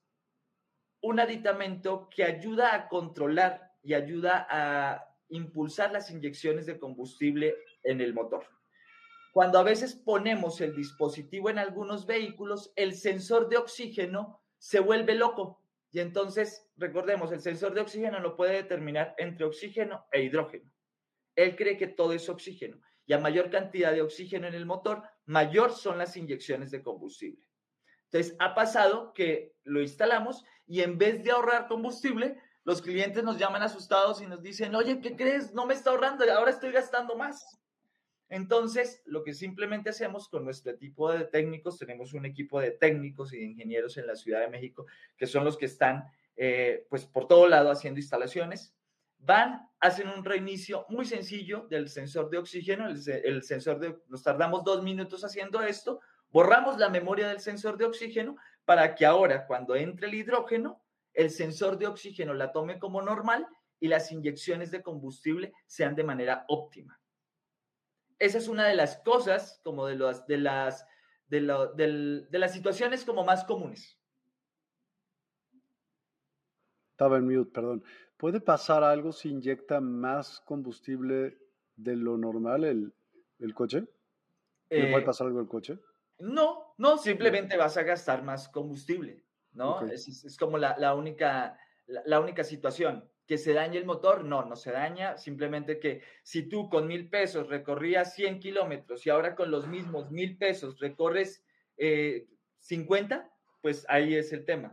un 1.01 1.21
aditamento 1.21 2.09
que 2.15 2.25
ayuda 2.25 2.75
a 2.75 2.89
controlar 2.89 3.73
y 3.83 3.95
ayuda 3.95 4.47
a 4.51 5.05
impulsar 5.29 5.93
las 5.93 6.11
inyecciones 6.11 6.67
de 6.67 6.79
combustible 6.79 7.55
en 7.83 8.01
el 8.01 8.15
motor. 8.15 8.47
Cuando 9.33 9.59
a 9.59 9.63
veces 9.63 9.95
ponemos 9.95 10.61
el 10.61 10.75
dispositivo 10.75 11.51
en 11.51 11.59
algunos 11.59 12.07
vehículos, 12.07 12.73
el 12.77 12.95
sensor 12.95 13.49
de 13.49 13.59
oxígeno 13.59 14.43
se 14.59 14.81
vuelve 14.81 15.15
loco. 15.15 15.63
Y 15.91 16.01
entonces, 16.01 16.69
recordemos, 16.77 17.33
el 17.33 17.41
sensor 17.41 17.73
de 17.75 17.81
oxígeno 17.81 18.21
lo 18.21 18.37
puede 18.37 18.55
determinar 18.55 19.15
entre 19.17 19.47
oxígeno 19.47 20.07
e 20.13 20.23
hidrógeno. 20.23 20.71
Él 21.37 21.57
cree 21.57 21.77
que 21.77 21.87
todo 21.87 22.13
es 22.13 22.29
oxígeno 22.29 22.81
y 23.09 23.15
a 23.15 23.19
mayor 23.19 23.51
cantidad 23.51 23.93
de 23.93 24.03
oxígeno 24.03 24.49
en 24.49 24.55
el 24.55 24.67
motor, 24.67 25.03
mayor 25.25 25.73
son 25.73 25.97
las 25.97 26.17
inyecciones 26.17 26.71
de 26.71 26.83
combustible. 26.83 27.49
Entonces, 28.11 28.37
ha 28.39 28.55
pasado 28.55 29.15
que 29.15 29.57
lo 29.65 29.81
instalamos 29.81 30.45
y 30.67 30.83
en 30.83 30.99
vez 30.99 31.25
de 31.25 31.31
ahorrar 31.31 31.69
combustible, 31.69 32.39
los 32.65 32.83
clientes 32.83 33.25
nos 33.25 33.39
llaman 33.39 33.63
asustados 33.63 34.21
y 34.21 34.27
nos 34.27 34.43
dicen, 34.43 34.75
oye, 34.75 35.01
¿qué 35.01 35.17
crees? 35.17 35.55
No 35.55 35.65
me 35.65 35.73
está 35.73 35.89
ahorrando, 35.89 36.31
ahora 36.31 36.51
estoy 36.51 36.71
gastando 36.71 37.17
más. 37.17 37.59
Entonces, 38.29 39.03
lo 39.07 39.23
que 39.23 39.33
simplemente 39.35 39.91
hacemos 39.91 40.29
con 40.29 40.45
nuestro 40.45 40.73
equipo 40.73 41.11
de 41.11 41.25
técnicos, 41.25 41.79
tenemos 41.79 42.13
un 42.13 42.27
equipo 42.27 42.61
de 42.61 42.73
técnicos 42.73 43.33
y 43.33 43.39
de 43.39 43.45
ingenieros 43.45 43.97
en 43.97 44.07
la 44.07 44.17
Ciudad 44.17 44.41
de 44.41 44.49
México, 44.49 44.87
que 45.17 45.27
son 45.27 45.45
los 45.45 45.57
que 45.57 45.67
están, 45.67 46.05
eh, 46.37 46.87
pues, 46.91 47.07
por 47.07 47.27
todo 47.27 47.49
lado 47.49 47.71
haciendo 47.71 48.01
instalaciones 48.01 48.75
van, 49.19 49.69
hacen 49.81 50.09
un 50.09 50.25
reinicio 50.25 50.87
muy 50.89 51.05
sencillo 51.05 51.67
del 51.69 51.89
sensor 51.89 52.31
de 52.31 52.39
oxígeno, 52.39 52.89
el, 52.89 53.43
sensor 53.43 53.79
de, 53.79 53.97
nos 54.09 54.23
tardamos 54.23 54.65
dos 54.65 54.83
minutos 54.83 55.25
haciendo 55.25 55.63
esto, 55.63 56.01
borramos 56.31 56.79
la 56.79 56.89
memoria 56.89 57.29
del 57.29 57.41
sensor 57.41 57.77
de 57.77 57.87
oxígeno 57.87 58.37
para 58.65 58.95
que 58.95 59.07
ahora 59.07 59.47
cuando 59.47 59.75
entre 59.75 60.09
el 60.09 60.15
hidrógeno, 60.15 60.81
el 61.15 61.31
sensor 61.31 61.79
de 61.79 61.87
oxígeno 61.87 62.35
la 62.35 62.53
tome 62.53 62.79
como 62.79 63.03
normal 63.03 63.47
y 63.81 63.89
las 63.89 64.13
inyecciones 64.13 64.71
de 64.71 64.83
combustible 64.83 65.53
sean 65.67 65.95
de 65.95 66.05
manera 66.05 66.45
óptima. 66.49 67.01
Esa 68.19 68.39
es 68.39 68.49
una 68.49 68.67
de 68.67 68.75
las 68.75 68.97
cosas, 68.99 69.61
como 69.65 69.87
de, 69.87 69.97
las, 69.97 70.27
de, 70.27 70.39
las, 70.39 70.87
de, 71.29 72.27
de 72.29 72.39
las 72.39 72.53
situaciones 72.53 73.05
como 73.05 73.25
más 73.25 73.45
comunes. 73.45 73.99
Estaba 76.99 77.19
en 77.19 77.27
mute, 77.27 77.53
perdón. 77.53 77.85
¿Puede 78.17 78.41
pasar 78.41 78.83
algo 78.83 79.13
si 79.13 79.29
inyecta 79.29 79.81
más 79.81 80.41
combustible 80.41 81.39
de 81.77 81.95
lo 81.95 82.19
normal 82.19 82.65
el, 82.65 82.93
coche? 83.55 83.85
¿Le 84.69 84.89
puede 84.91 85.03
eh, 85.03 85.07
pasar 85.07 85.29
algo 85.29 85.39
al 85.39 85.47
coche? 85.47 85.79
No, 86.19 86.75
no, 86.77 86.99
simplemente 86.99 87.57
vas 87.57 87.77
a 87.77 87.85
gastar 87.85 88.25
más 88.25 88.49
combustible, 88.49 89.23
¿no? 89.53 89.87
Es, 89.87 90.37
como 90.37 90.59
la, 90.59 90.95
única, 90.97 91.57
la, 91.87 92.19
única 92.19 92.43
situación. 92.43 93.09
¿Que 93.29 93.37
se 93.37 93.53
dañe 93.53 93.77
el 93.77 93.85
motor? 93.85 94.25
No, 94.25 94.47
no 94.47 94.57
se 94.57 94.73
daña. 94.73 95.19
Simplemente 95.19 95.79
que 95.79 96.01
si 96.23 96.49
tú 96.49 96.71
con 96.71 96.87
mil 96.87 97.11
pesos 97.11 97.47
recorrías 97.49 98.15
100 98.15 98.41
kilómetros 98.41 99.07
y 99.07 99.11
ahora 99.11 99.37
con 99.37 99.51
los 99.51 99.69
mismos 99.69 100.11
mil 100.11 100.39
pesos 100.39 100.81
recorres 100.81 101.45
50, 101.77 103.17
eh, 103.17 103.23
pues 103.61 103.85
ahí 103.91 104.15
es 104.15 104.33
el 104.33 104.47
tema. 104.47 104.73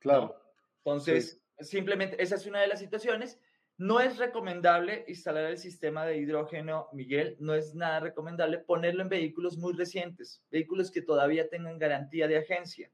Claro. 0.00 0.38
Entonces, 0.84 1.42
simplemente 1.60 2.22
esa 2.22 2.34
es 2.34 2.44
una 2.44 2.60
de 2.60 2.68
las 2.68 2.78
situaciones. 2.78 3.40
No 3.78 4.00
es 4.00 4.18
recomendable 4.18 5.06
instalar 5.08 5.44
el 5.44 5.56
sistema 5.56 6.04
de 6.04 6.18
hidrógeno, 6.18 6.90
Miguel, 6.92 7.38
no 7.40 7.54
es 7.54 7.74
nada 7.74 8.00
recomendable 8.00 8.58
ponerlo 8.58 9.02
en 9.02 9.08
vehículos 9.08 9.56
muy 9.56 9.72
recientes, 9.72 10.44
vehículos 10.50 10.90
que 10.90 11.00
todavía 11.00 11.48
tengan 11.48 11.78
garantía 11.78 12.28
de 12.28 12.36
agencia. 12.36 12.90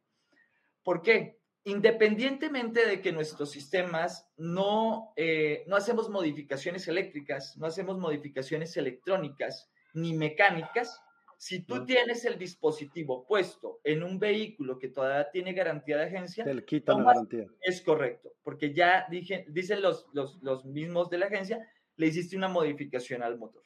¿Por 0.84 1.02
qué? 1.02 1.40
Independientemente 1.64 2.86
de 2.86 3.00
que 3.00 3.12
nuestros 3.12 3.50
sistemas 3.50 4.30
no, 4.36 5.12
eh, 5.16 5.64
no 5.66 5.76
hacemos 5.76 6.10
modificaciones 6.10 6.86
eléctricas, 6.88 7.56
no 7.56 7.66
hacemos 7.66 7.98
modificaciones 7.98 8.76
electrónicas 8.76 9.70
ni 9.94 10.12
mecánicas, 10.12 11.00
si 11.38 11.60
tú 11.60 11.84
tienes 11.84 12.24
el 12.24 12.38
dispositivo 12.38 13.26
puesto 13.26 13.80
en 13.84 14.02
un 14.02 14.18
vehículo 14.18 14.78
que 14.78 14.88
todavía 14.88 15.30
tiene 15.30 15.52
garantía 15.52 15.98
de 15.98 16.04
agencia, 16.04 16.44
te 16.44 16.54
le 16.54 16.64
quitan 16.64 16.98
la 16.98 17.12
garantía. 17.12 17.46
Es 17.60 17.82
correcto, 17.82 18.32
porque 18.42 18.72
ya 18.72 19.06
dije, 19.10 19.44
dicen 19.48 19.82
los, 19.82 20.06
los, 20.12 20.42
los 20.42 20.64
mismos 20.64 21.10
de 21.10 21.18
la 21.18 21.26
agencia, 21.26 21.66
le 21.96 22.06
hiciste 22.06 22.36
una 22.36 22.48
modificación 22.48 23.22
al 23.22 23.38
motor. 23.38 23.62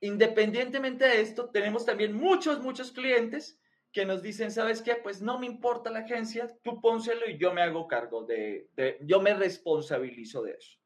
Independientemente 0.00 1.04
de 1.04 1.20
esto, 1.20 1.50
tenemos 1.50 1.84
también 1.84 2.14
muchos, 2.14 2.60
muchos 2.60 2.90
clientes 2.90 3.60
que 3.92 4.06
nos 4.06 4.22
dicen, 4.22 4.50
¿sabes 4.50 4.82
qué? 4.82 4.96
Pues 4.96 5.20
no 5.20 5.38
me 5.38 5.46
importa 5.46 5.90
la 5.90 6.00
agencia, 6.00 6.48
tú 6.62 6.80
pónselo 6.80 7.28
y 7.28 7.38
yo 7.38 7.52
me 7.52 7.62
hago 7.62 7.86
cargo 7.86 8.24
de, 8.24 8.68
de 8.74 8.98
yo 9.02 9.20
me 9.20 9.34
responsabilizo 9.34 10.42
de 10.42 10.52
eso. 10.52 10.78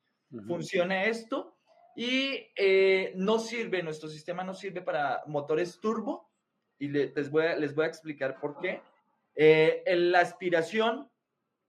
Funciona 0.46 1.04
esto, 1.04 1.56
y 1.96 2.46
eh, 2.54 3.12
no 3.16 3.38
sirve, 3.38 3.82
nuestro 3.82 4.10
sistema 4.10 4.44
no 4.44 4.52
sirve 4.52 4.82
para 4.82 5.22
motores 5.26 5.80
turbo 5.80 6.30
y 6.78 6.88
les, 6.88 7.30
voy 7.30 7.46
a, 7.46 7.56
les 7.56 7.74
voy 7.74 7.86
a 7.86 7.88
explicar 7.88 8.38
por 8.38 8.58
qué. 8.58 8.82
Eh, 9.34 9.82
la 9.96 10.20
aspiración 10.20 11.10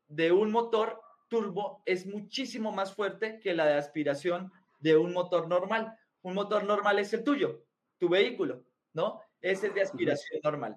de 0.10 0.34
un 0.34 0.52
motor 0.52 1.00
turbo 1.30 1.82
es 1.86 2.06
muchísimo 2.06 2.74
más 2.74 2.94
fuerte 2.94 3.40
que 3.40 3.54
la 3.54 3.66
de 3.66 3.76
aspiración 3.76 4.52
de 4.80 4.98
un 4.98 5.14
motor 5.14 5.48
normal. 5.48 5.98
Un 6.22 6.34
motor 6.34 6.66
normal 6.66 7.00
es 7.00 7.14
el 7.14 7.24
tuyo, 7.24 7.64
tu 7.98 8.10
vehículo, 8.10 8.66
¿no? 8.92 9.22
Ese 9.40 9.68
es 9.68 9.76
de 9.76 9.82
aspiración 9.82 10.42
normal. 10.44 10.76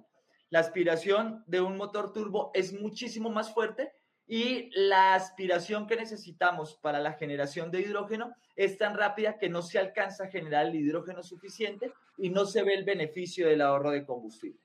La 0.50 0.58
aspiración 0.58 1.44
de 1.46 1.60
un 1.60 1.76
motor 1.76 2.12
turbo 2.12 2.50
es 2.54 2.72
muchísimo 2.72 3.30
más 3.30 3.54
fuerte 3.54 3.92
y 4.26 4.70
la 4.72 5.14
aspiración 5.14 5.86
que 5.86 5.96
necesitamos 5.96 6.76
para 6.76 7.00
la 7.00 7.14
generación 7.14 7.70
de 7.70 7.80
hidrógeno 7.80 8.34
es 8.56 8.76
tan 8.76 8.96
rápida 8.96 9.38
que 9.38 9.48
no 9.48 9.62
se 9.62 9.78
alcanza 9.78 10.24
a 10.24 10.28
generar 10.28 10.66
el 10.66 10.74
hidrógeno 10.74 11.22
suficiente 11.22 11.92
y 12.18 12.30
no 12.30 12.44
se 12.44 12.62
ve 12.62 12.74
el 12.74 12.84
beneficio 12.84 13.48
del 13.48 13.60
ahorro 13.60 13.90
de 13.90 14.04
combustible. 14.04 14.60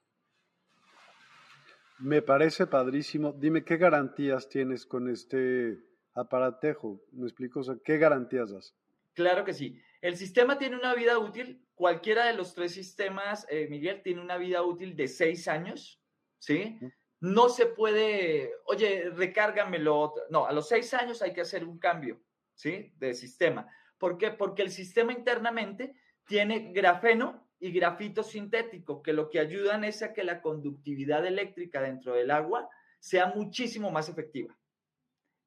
Me 1.99 2.21
parece 2.21 2.67
padrísimo. 2.67 3.31
Dime, 3.31 3.63
¿qué 3.63 3.77
garantías 3.77 4.49
tienes 4.49 4.85
con 4.85 5.09
este 5.09 5.79
aparatejo? 6.13 7.01
¿Me 7.11 7.25
explico? 7.25 7.61
¿Qué 7.83 7.97
garantías 7.97 8.51
das? 8.51 8.75
Claro 9.13 9.45
que 9.45 9.53
sí. 9.53 9.81
El 10.01 10.17
sistema 10.17 10.57
tiene 10.57 10.75
una 10.75 10.93
vida 10.93 11.17
útil, 11.17 11.65
cualquiera 11.73 12.25
de 12.25 12.33
los 12.33 12.53
tres 12.53 12.73
sistemas, 12.73 13.45
eh, 13.49 13.67
Miguel, 13.69 14.01
tiene 14.03 14.21
una 14.21 14.37
vida 14.37 14.61
útil 14.61 14.95
de 14.95 15.07
seis 15.07 15.47
años, 15.47 16.01
¿sí? 16.39 16.79
no 17.25 17.49
se 17.49 17.65
puede, 17.65 18.53
oye, 18.65 19.09
recárgamelo. 19.09 20.13
No, 20.29 20.45
a 20.45 20.53
los 20.53 20.67
seis 20.67 20.93
años 20.93 21.21
hay 21.21 21.33
que 21.33 21.41
hacer 21.41 21.65
un 21.65 21.79
cambio, 21.79 22.21
¿sí? 22.53 22.93
De 22.97 23.13
sistema. 23.13 23.67
¿Por 23.97 24.17
qué? 24.17 24.31
Porque 24.31 24.61
el 24.61 24.71
sistema 24.71 25.11
internamente 25.11 25.95
tiene 26.27 26.71
grafeno 26.71 27.49
y 27.59 27.71
grafito 27.71 28.21
sintético, 28.21 29.01
que 29.01 29.13
lo 29.13 29.29
que 29.29 29.39
ayudan 29.39 29.83
es 29.83 30.03
a 30.03 30.13
que 30.13 30.23
la 30.23 30.41
conductividad 30.41 31.25
eléctrica 31.25 31.81
dentro 31.81 32.13
del 32.13 32.29
agua 32.29 32.69
sea 32.99 33.27
muchísimo 33.27 33.89
más 33.89 34.09
efectiva. 34.09 34.55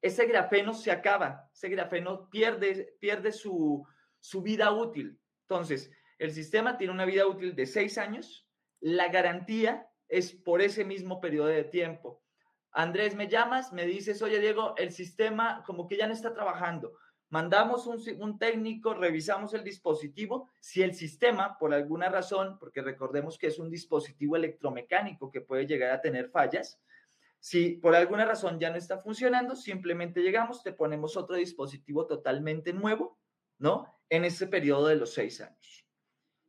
Ese 0.01 0.25
grafeno 0.25 0.73
se 0.73 0.91
acaba, 0.91 1.49
ese 1.53 1.69
grafeno 1.69 2.29
pierde, 2.29 2.97
pierde 2.99 3.31
su, 3.31 3.85
su 4.19 4.41
vida 4.41 4.71
útil. 4.71 5.19
Entonces, 5.41 5.91
el 6.17 6.31
sistema 6.31 6.77
tiene 6.77 6.93
una 6.93 7.05
vida 7.05 7.25
útil 7.27 7.55
de 7.55 7.65
seis 7.65 7.97
años, 7.97 8.47
la 8.79 9.09
garantía 9.09 9.89
es 10.07 10.33
por 10.33 10.61
ese 10.61 10.83
mismo 10.85 11.21
periodo 11.21 11.47
de 11.47 11.63
tiempo. 11.63 12.21
Andrés, 12.71 13.15
me 13.15 13.27
llamas, 13.27 13.73
me 13.73 13.85
dices, 13.85 14.21
oye 14.21 14.39
Diego, 14.39 14.75
el 14.77 14.91
sistema 14.91 15.63
como 15.65 15.87
que 15.87 15.97
ya 15.97 16.07
no 16.07 16.13
está 16.13 16.33
trabajando. 16.33 16.93
Mandamos 17.29 17.85
un, 17.85 18.39
técnico, 18.39 18.95
revisamos 18.95 19.53
el 19.53 19.63
dispositivo. 19.63 20.49
Si 20.59 20.81
el 20.81 20.95
sistema, 20.95 21.57
por 21.59 21.73
alguna 21.73 22.09
razón, 22.09 22.57
porque 22.59 22.81
recordemos 22.81 23.37
que 23.37 23.47
es 23.47 23.59
un 23.59 23.69
dispositivo 23.69 24.35
electromecánico 24.35 25.31
que 25.31 25.41
puede 25.41 25.67
llegar 25.67 25.91
a 25.91 26.01
tener 26.01 26.29
fallas, 26.29 26.79
si 27.39 27.77
por 27.77 27.95
alguna 27.95 28.25
razón 28.25 28.59
ya 28.59 28.71
no 28.71 28.77
está 28.77 28.97
funcionando, 28.97 29.55
simplemente 29.55 30.21
llegamos, 30.21 30.63
te 30.63 30.73
ponemos 30.73 31.15
otro 31.17 31.35
dispositivo 31.35 32.07
totalmente 32.07 32.73
nuevo, 32.73 33.19
¿no? 33.59 33.98
En 34.09 34.25
ese 34.25 34.47
periodo 34.47 34.87
de 34.87 34.95
los 34.95 35.13
seis 35.13 35.41
años. 35.41 35.85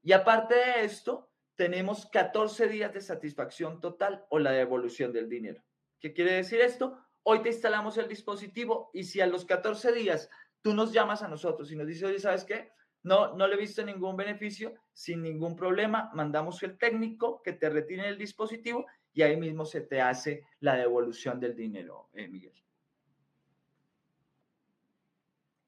Y 0.03 0.13
aparte 0.13 0.55
de 0.55 0.85
esto, 0.85 1.31
tenemos 1.55 2.07
14 2.07 2.69
días 2.69 2.95
de 2.95 3.03
satisfacción 3.03 3.81
total 3.81 4.25
o 4.31 4.39
la 4.39 4.53
devolución 4.53 5.13
del 5.13 5.29
dinero. 5.29 5.63
¿Qué 5.99 6.15
quiere 6.15 6.33
decir 6.33 6.61
esto? 6.61 6.99
Hoy 7.23 7.43
te 7.43 7.51
instalamos 7.51 7.99
el 7.99 8.09
dispositivo 8.09 8.91
y 8.95 9.05
si 9.05 9.21
a 9.21 9.27
los 9.27 9.45
14 9.45 9.93
días 9.93 10.31
tú 10.63 10.73
nos 10.73 10.93
llamas 10.93 11.23
a 11.23 11.29
nosotros 11.29 11.71
y 11.71 11.77
nos 11.77 11.87
dices, 11.87 12.05
oye, 12.05 12.19
¿sabes 12.19 12.45
qué? 12.45 12.73
No, 13.03 13.37
no 13.37 13.47
le 13.47 13.57
he 13.57 13.59
visto 13.59 13.85
ningún 13.85 14.17
beneficio, 14.17 14.75
sin 14.93 15.23
ningún 15.23 15.57
problema, 15.57 16.11
mandamos 16.15 16.63
el 16.63 16.79
técnico 16.79 17.43
que 17.43 17.53
te 17.53 17.69
retire 17.69 18.09
el 18.09 18.19
dispositivo 18.19 18.87
y 19.13 19.23
ahí 19.23 19.37
mismo 19.37 19.65
se 19.65 19.83
te 19.83 20.01
hace 20.01 20.47
la 20.61 20.77
devolución 20.77 21.41
del 21.41 21.55
dinero, 21.55 22.09
eh, 22.15 22.29
Miguel. 22.29 22.55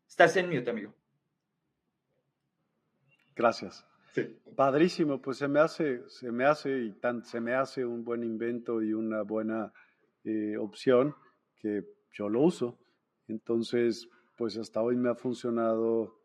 Estás 0.08 0.36
en 0.36 0.50
mute, 0.50 0.70
amigo. 0.70 0.94
Gracias. 3.42 3.84
Padrísimo, 4.54 5.20
pues 5.20 5.38
se 5.38 5.48
me 5.48 5.58
hace, 5.58 6.08
se 6.08 6.30
me 6.30 6.44
hace 6.44 6.78
y 6.78 6.92
tan, 6.92 7.24
se 7.24 7.40
me 7.40 7.54
hace 7.54 7.84
un 7.84 8.04
buen 8.04 8.22
invento 8.22 8.80
y 8.80 8.92
una 8.92 9.22
buena 9.22 9.72
eh, 10.22 10.56
opción 10.56 11.16
que 11.56 11.82
yo 12.12 12.28
lo 12.28 12.42
uso. 12.42 12.78
Entonces, 13.26 14.08
pues 14.38 14.56
hasta 14.58 14.80
hoy 14.80 14.94
me 14.94 15.10
ha 15.10 15.16
funcionado, 15.16 16.20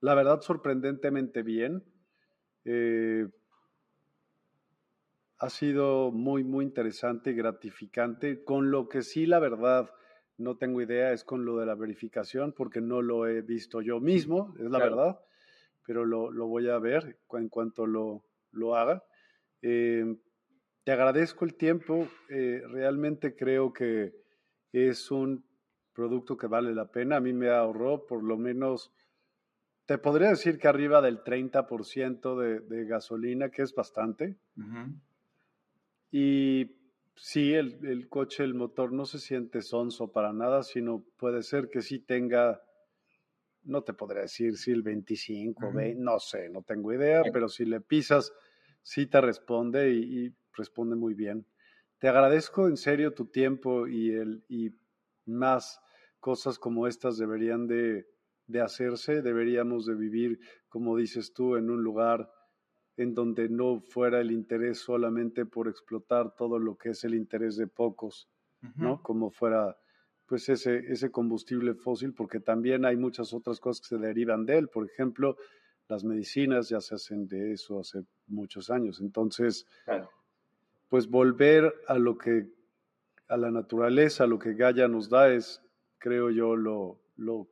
la 0.00 0.14
verdad, 0.14 0.40
sorprendentemente 0.40 1.42
bien. 1.42 1.84
Eh, 2.64 3.28
ha 5.38 5.50
sido 5.50 6.12
muy, 6.12 6.44
muy 6.44 6.64
interesante 6.64 7.32
y 7.32 7.34
gratificante. 7.34 8.42
Con 8.42 8.70
lo 8.70 8.88
que 8.88 9.02
sí, 9.02 9.26
la 9.26 9.38
verdad, 9.38 9.90
no 10.38 10.56
tengo 10.56 10.80
idea 10.80 11.12
es 11.12 11.24
con 11.24 11.44
lo 11.44 11.58
de 11.58 11.66
la 11.66 11.74
verificación, 11.74 12.54
porque 12.54 12.80
no 12.80 13.02
lo 13.02 13.26
he 13.26 13.42
visto 13.42 13.82
yo 13.82 14.00
mismo, 14.00 14.54
es 14.58 14.70
la 14.70 14.78
verdad 14.78 15.20
pero 15.86 16.04
lo, 16.04 16.30
lo, 16.30 16.46
voy 16.46 16.68
a 16.68 16.78
ver 16.78 17.18
en 17.32 17.48
cuanto 17.48 17.86
lo, 17.86 18.24
lo 18.52 18.76
haga. 18.76 19.04
Eh, 19.62 20.16
te 20.84 20.92
agradezco 20.92 21.44
el 21.44 21.54
tiempo, 21.54 22.08
eh, 22.28 22.62
realmente 22.68 23.34
creo 23.34 23.72
que 23.72 24.14
es 24.72 25.10
un 25.10 25.44
producto 25.92 26.36
que 26.36 26.46
vale 26.46 26.74
la 26.74 26.90
pena. 26.90 27.16
A 27.16 27.20
mí 27.20 27.32
me 27.32 27.50
ahorró 27.50 28.06
por 28.06 28.22
lo 28.22 28.36
menos, 28.36 28.92
te 29.86 29.98
podría 29.98 30.30
decir 30.30 30.58
que 30.58 30.68
arriba 30.68 31.00
del 31.00 31.22
30% 31.24 32.38
de, 32.38 32.60
de 32.60 32.84
gasolina, 32.84 33.50
que 33.50 33.62
es 33.62 33.74
bastante. 33.74 34.36
Y 36.12 36.70
sí, 37.16 37.52
el, 37.52 37.84
el, 37.84 38.08
coche, 38.08 38.44
el 38.44 38.54
motor 38.54 38.92
no 38.92 39.06
se 39.06 39.18
siente 39.18 39.62
sonso 39.62 40.12
para 40.12 40.32
nada, 40.32 40.62
sino 40.62 41.04
puede 41.16 41.42
ser 41.42 41.68
que 41.68 41.82
sí 41.82 41.98
tenga 41.98 42.62
no 43.66 43.82
te 43.82 43.92
podría 43.92 44.22
decir 44.22 44.56
si 44.56 44.70
el 44.70 44.82
25, 44.82 45.72
no 45.96 46.18
sé, 46.18 46.48
no 46.48 46.62
tengo 46.62 46.92
idea, 46.92 47.22
pero 47.32 47.48
si 47.48 47.64
le 47.64 47.80
pisas, 47.80 48.32
sí 48.82 49.06
te 49.06 49.20
responde 49.20 49.90
y, 49.92 50.34
responde 50.52 50.96
muy 50.96 51.12
bien. 51.12 51.46
Te 51.98 52.08
agradezco 52.08 52.68
en 52.68 52.76
serio 52.76 53.12
tu 53.12 53.26
tiempo 53.26 53.86
y, 53.86 54.10
el, 54.10 54.44
y 54.48 54.70
más 55.26 55.80
cosas 56.20 56.58
como 56.58 56.86
estas 56.86 57.18
deberían 57.18 57.66
de, 57.66 58.06
de 58.46 58.60
hacerse, 58.60 59.20
deberíamos 59.22 59.86
de 59.86 59.94
vivir, 59.94 60.40
como 60.68 60.96
dices 60.96 61.34
tú, 61.34 61.56
en 61.56 61.68
un 61.70 61.82
lugar 61.82 62.30
en 62.96 63.14
donde 63.14 63.48
no 63.48 63.80
fuera 63.80 64.20
el 64.20 64.30
interés 64.30 64.78
solamente 64.78 65.44
por 65.44 65.68
explotar 65.68 66.34
todo 66.34 66.58
lo 66.58 66.76
que 66.76 66.90
es 66.90 67.04
el 67.04 67.14
interés 67.14 67.56
de 67.56 67.66
pocos, 67.66 68.30
¿no? 68.76 69.02
Como 69.02 69.30
fuera 69.30 69.76
pues 70.26 70.48
ese, 70.48 70.78
ese 70.92 71.10
combustible 71.10 71.74
fósil, 71.74 72.12
porque 72.12 72.40
también 72.40 72.84
hay 72.84 72.96
muchas 72.96 73.32
otras 73.32 73.60
cosas 73.60 73.80
que 73.80 73.96
se 73.96 73.98
derivan 73.98 74.44
de 74.44 74.58
él. 74.58 74.68
Por 74.68 74.84
ejemplo, 74.84 75.36
las 75.88 76.04
medicinas 76.04 76.68
ya 76.68 76.80
se 76.80 76.96
hacen 76.96 77.28
de 77.28 77.52
eso 77.52 77.80
hace 77.80 78.04
muchos 78.26 78.70
años. 78.70 79.00
Entonces, 79.00 79.66
pues 80.88 81.08
volver 81.08 81.72
a 81.86 81.98
lo 81.98 82.18
que, 82.18 82.48
a 83.28 83.36
la 83.36 83.50
naturaleza, 83.50 84.24
a 84.24 84.26
lo 84.26 84.38
que 84.38 84.54
Gaia 84.54 84.88
nos 84.88 85.08
da 85.08 85.32
es, 85.32 85.62
creo 85.98 86.30
yo, 86.30 86.56
lo, 86.56 87.00
lo, 87.16 87.48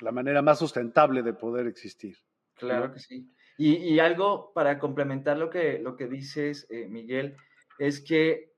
la 0.00 0.10
manera 0.12 0.40
más 0.40 0.58
sustentable 0.58 1.22
de 1.22 1.34
poder 1.34 1.66
existir. 1.66 2.16
Claro 2.54 2.92
que 2.92 3.00
sí. 3.00 3.30
Y, 3.56 4.00
algo 4.00 4.52
para 4.52 4.80
complementar 4.80 5.38
lo 5.38 5.48
que, 5.48 5.78
lo 5.78 5.96
que 5.96 6.08
dices, 6.08 6.66
eh, 6.70 6.88
Miguel, 6.88 7.36
es 7.78 8.00
que 8.00 8.52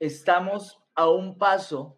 estamos 0.00 0.82
a 0.96 1.08
un 1.08 1.38
paso 1.38 1.97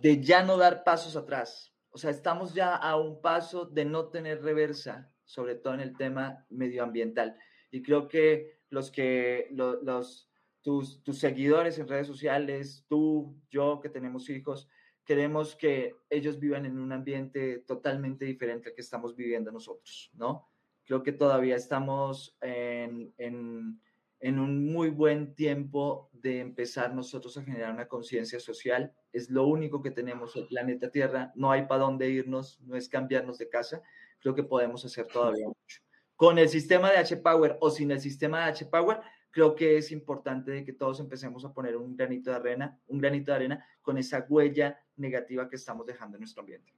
de 0.00 0.22
ya 0.22 0.42
no 0.42 0.56
dar 0.56 0.84
pasos 0.84 1.16
atrás. 1.16 1.72
O 1.90 1.98
sea, 1.98 2.10
estamos 2.10 2.54
ya 2.54 2.74
a 2.74 2.96
un 2.96 3.20
paso 3.20 3.66
de 3.66 3.84
no 3.84 4.08
tener 4.08 4.42
reversa, 4.42 5.12
sobre 5.24 5.56
todo 5.56 5.74
en 5.74 5.80
el 5.80 5.96
tema 5.96 6.46
medioambiental. 6.48 7.36
Y 7.70 7.82
creo 7.82 8.08
que 8.08 8.60
los 8.70 8.90
que, 8.90 9.48
los, 9.50 10.30
tus, 10.62 11.02
tus 11.02 11.18
seguidores 11.18 11.78
en 11.78 11.88
redes 11.88 12.06
sociales, 12.06 12.84
tú, 12.88 13.38
yo 13.50 13.80
que 13.80 13.90
tenemos 13.90 14.30
hijos, 14.30 14.68
queremos 15.04 15.56
que 15.56 15.94
ellos 16.08 16.38
vivan 16.38 16.64
en 16.64 16.78
un 16.78 16.92
ambiente 16.92 17.58
totalmente 17.66 18.24
diferente 18.24 18.68
al 18.68 18.74
que 18.74 18.80
estamos 18.80 19.14
viviendo 19.14 19.50
nosotros, 19.50 20.10
¿no? 20.14 20.48
Creo 20.84 21.02
que 21.02 21.12
todavía 21.12 21.56
estamos 21.56 22.36
en, 22.40 23.12
en, 23.18 23.80
en 24.22 24.38
un 24.38 24.72
muy 24.72 24.88
buen 24.88 25.34
tiempo 25.34 26.08
de 26.12 26.38
empezar 26.38 26.94
nosotros 26.94 27.36
a 27.36 27.42
generar 27.42 27.74
una 27.74 27.88
conciencia 27.88 28.38
social. 28.38 28.94
Es 29.12 29.28
lo 29.28 29.46
único 29.46 29.82
que 29.82 29.90
tenemos 29.90 30.36
el 30.36 30.46
planeta 30.46 30.90
Tierra, 30.90 31.32
no 31.34 31.50
hay 31.50 31.66
para 31.66 31.82
dónde 31.82 32.08
irnos, 32.08 32.60
no 32.62 32.76
es 32.76 32.88
cambiarnos 32.88 33.38
de 33.38 33.48
casa. 33.48 33.82
Creo 34.20 34.32
que 34.32 34.44
podemos 34.44 34.84
hacer 34.84 35.08
todavía 35.08 35.48
mucho. 35.48 35.80
Con 36.14 36.38
el 36.38 36.48
sistema 36.48 36.92
de 36.92 36.98
H-Power 36.98 37.58
o 37.60 37.68
sin 37.68 37.90
el 37.90 38.00
sistema 38.00 38.38
de 38.38 38.52
H-Power, 38.52 39.00
creo 39.32 39.56
que 39.56 39.76
es 39.76 39.90
importante 39.90 40.52
de 40.52 40.64
que 40.64 40.72
todos 40.72 41.00
empecemos 41.00 41.44
a 41.44 41.52
poner 41.52 41.76
un 41.76 41.96
granito 41.96 42.30
de 42.30 42.36
arena, 42.36 42.78
un 42.86 42.98
granito 42.98 43.32
de 43.32 43.36
arena 43.36 43.66
con 43.82 43.98
esa 43.98 44.24
huella 44.28 44.78
negativa 44.96 45.48
que 45.48 45.56
estamos 45.56 45.84
dejando 45.84 46.16
en 46.16 46.20
nuestro 46.20 46.42
ambiente. 46.42 46.72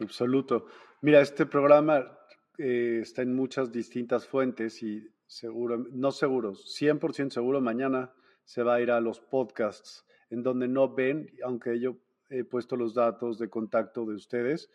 Absoluto. 0.00 0.66
Mira, 1.02 1.20
este 1.20 1.46
programa 1.46 2.18
eh, 2.58 2.98
está 3.02 3.22
en 3.22 3.36
muchas 3.36 3.70
distintas 3.70 4.26
fuentes 4.26 4.82
y 4.82 5.08
seguro, 5.28 5.86
no 5.92 6.10
seguro, 6.10 6.54
100% 6.54 7.30
seguro, 7.30 7.60
mañana 7.60 8.12
se 8.44 8.62
va 8.62 8.74
a 8.74 8.80
ir 8.80 8.90
a 8.90 9.00
los 9.00 9.20
podcasts 9.20 10.04
en 10.30 10.42
donde 10.42 10.66
no 10.66 10.92
ven, 10.92 11.30
aunque 11.44 11.78
yo 11.78 11.98
he 12.30 12.44
puesto 12.44 12.76
los 12.76 12.94
datos 12.94 13.38
de 13.38 13.48
contacto 13.48 14.04
de 14.06 14.14
ustedes, 14.14 14.70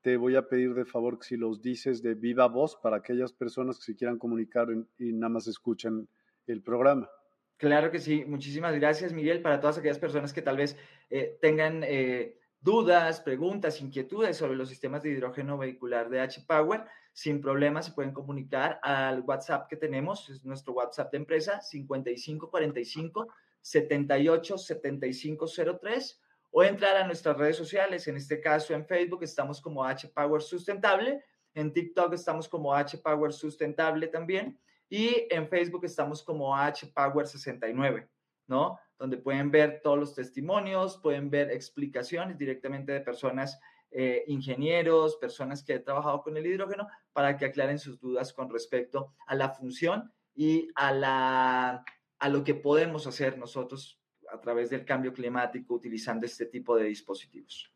te 0.00 0.16
voy 0.16 0.34
a 0.34 0.48
pedir 0.48 0.74
de 0.74 0.84
favor 0.84 1.18
que 1.18 1.26
si 1.26 1.36
los 1.36 1.62
dices 1.62 2.02
de 2.02 2.14
viva 2.14 2.48
voz 2.48 2.76
para 2.76 2.96
aquellas 2.96 3.32
personas 3.32 3.78
que 3.78 3.84
se 3.84 3.96
quieran 3.96 4.18
comunicar 4.18 4.68
y 4.98 5.12
nada 5.12 5.28
más 5.28 5.46
escuchen 5.46 6.08
el 6.46 6.62
programa. 6.62 7.08
Claro 7.56 7.92
que 7.92 8.00
sí, 8.00 8.24
muchísimas 8.26 8.74
gracias 8.74 9.12
Miguel, 9.12 9.40
para 9.40 9.60
todas 9.60 9.78
aquellas 9.78 9.98
personas 9.98 10.32
que 10.32 10.42
tal 10.42 10.56
vez 10.56 10.76
eh, 11.10 11.38
tengan 11.40 11.84
eh, 11.84 12.40
dudas, 12.62 13.20
preguntas, 13.20 13.80
inquietudes 13.80 14.36
sobre 14.36 14.56
los 14.56 14.68
sistemas 14.68 15.02
de 15.02 15.10
hidrógeno 15.10 15.58
vehicular 15.58 16.08
de 16.08 16.20
H-Power, 16.20 16.84
sin 17.12 17.40
problema 17.40 17.82
se 17.82 17.92
pueden 17.92 18.12
comunicar 18.12 18.78
al 18.82 19.20
WhatsApp 19.20 19.68
que 19.68 19.76
tenemos, 19.76 20.30
es 20.30 20.44
nuestro 20.44 20.72
WhatsApp 20.72 21.10
de 21.10 21.18
empresa, 21.18 21.60
5545 21.60 23.28
78 23.60 24.58
7503 24.58 26.22
o 26.52 26.62
entrar 26.62 26.96
a 26.96 27.06
nuestras 27.06 27.36
redes 27.36 27.56
sociales, 27.56 28.06
en 28.06 28.16
este 28.16 28.40
caso 28.40 28.74
en 28.74 28.86
Facebook 28.86 29.24
estamos 29.24 29.60
como 29.60 29.84
H-Power 29.84 30.40
Sustentable, 30.40 31.24
en 31.54 31.72
TikTok 31.72 32.12
estamos 32.14 32.48
como 32.48 32.74
H-Power 32.74 33.32
Sustentable 33.32 34.06
también 34.06 34.58
y 34.88 35.26
en 35.30 35.48
Facebook 35.48 35.84
estamos 35.84 36.22
como 36.22 36.56
H-Power69, 36.56 38.08
¿no? 38.46 38.78
Donde 39.02 39.16
pueden 39.16 39.50
ver 39.50 39.80
todos 39.82 39.98
los 39.98 40.14
testimonios, 40.14 40.96
pueden 40.98 41.28
ver 41.28 41.50
explicaciones 41.50 42.38
directamente 42.38 42.92
de 42.92 43.00
personas, 43.00 43.58
eh, 43.90 44.22
ingenieros, 44.28 45.16
personas 45.16 45.64
que 45.64 45.72
han 45.72 45.82
trabajado 45.82 46.22
con 46.22 46.36
el 46.36 46.46
hidrógeno, 46.46 46.86
para 47.12 47.36
que 47.36 47.46
aclaren 47.46 47.80
sus 47.80 47.98
dudas 47.98 48.32
con 48.32 48.48
respecto 48.48 49.12
a 49.26 49.34
la 49.34 49.48
función 49.48 50.12
y 50.36 50.68
a, 50.76 50.92
la, 50.92 51.84
a 52.20 52.28
lo 52.28 52.44
que 52.44 52.54
podemos 52.54 53.08
hacer 53.08 53.38
nosotros 53.38 54.00
a 54.30 54.40
través 54.40 54.70
del 54.70 54.84
cambio 54.84 55.12
climático 55.12 55.74
utilizando 55.74 56.24
este 56.24 56.46
tipo 56.46 56.76
de 56.76 56.84
dispositivos. 56.84 57.74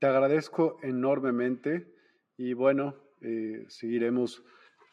Te 0.00 0.08
agradezco 0.08 0.78
enormemente 0.82 1.94
y 2.36 2.54
bueno, 2.54 2.96
eh, 3.20 3.66
seguiremos 3.68 4.42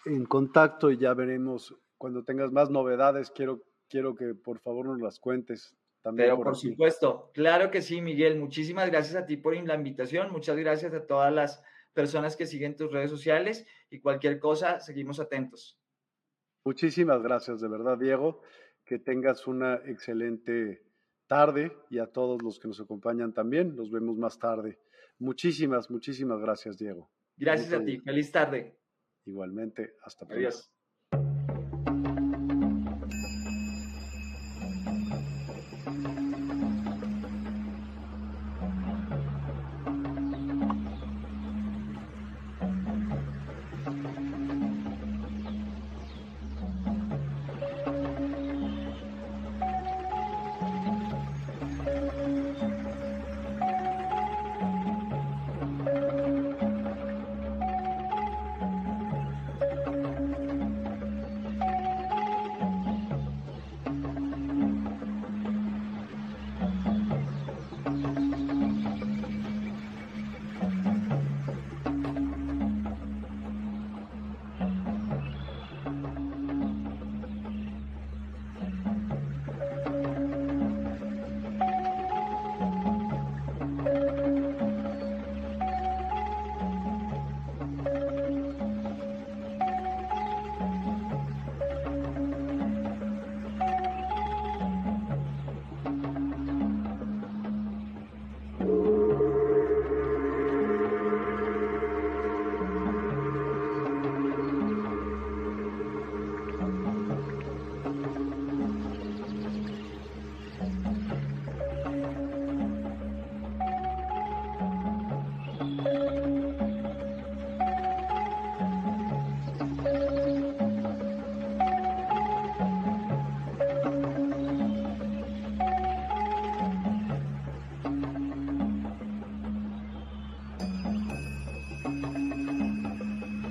en 0.05 0.23
contacto 0.25 0.91
y 0.91 0.97
ya 0.97 1.15
veremos 1.15 1.75
cuando 1.97 2.23
tengas 2.23 2.51
más 2.51 2.69
novedades. 2.69 3.31
Quiero, 3.31 3.63
quiero 3.89 4.15
que 4.15 4.33
por 4.33 4.59
favor 4.59 4.87
nos 4.87 4.99
las 4.99 5.19
cuentes. 5.19 5.75
También 6.01 6.29
Pero 6.29 6.43
por, 6.43 6.55
supuesto, 6.55 7.31
claro 7.33 7.69
que 7.69 7.81
sí, 7.81 8.01
Miguel. 8.01 8.39
Muchísimas 8.39 8.89
gracias 8.89 9.15
a 9.15 9.25
ti 9.25 9.37
por 9.37 9.55
la 9.55 9.75
invitación. 9.75 10.31
Muchas 10.31 10.55
gracias 10.57 10.93
a 10.93 11.05
todas 11.05 11.33
las 11.33 11.61
personas 11.93 12.37
que 12.37 12.45
siguen 12.45 12.75
tus 12.75 12.91
redes 12.91 13.09
sociales 13.09 13.65
y 13.89 13.99
cualquier 13.99 14.39
cosa, 14.39 14.79
seguimos 14.79 15.19
atentos. 15.19 15.79
Muchísimas 16.63 17.23
gracias, 17.23 17.59
de 17.59 17.67
verdad, 17.67 17.97
Diego. 17.97 18.41
Que 18.85 18.99
tengas 18.99 19.47
una 19.47 19.75
excelente 19.85 20.83
tarde 21.27 21.75
y 21.89 21.99
a 21.99 22.07
todos 22.07 22.41
los 22.41 22.59
que 22.59 22.67
nos 22.67 22.79
acompañan 22.79 23.33
también. 23.33 23.75
Nos 23.75 23.91
vemos 23.91 24.17
más 24.17 24.37
tarde. 24.37 24.79
Muchísimas, 25.19 25.89
muchísimas 25.89 26.39
gracias, 26.39 26.77
Diego. 26.77 27.09
Gracias 27.35 27.73
a 27.73 27.83
ti. 27.83 27.99
Feliz 27.99 28.31
tarde. 28.31 28.77
Igualmente, 29.25 29.95
hasta 30.03 30.25
pronto. 30.25 30.76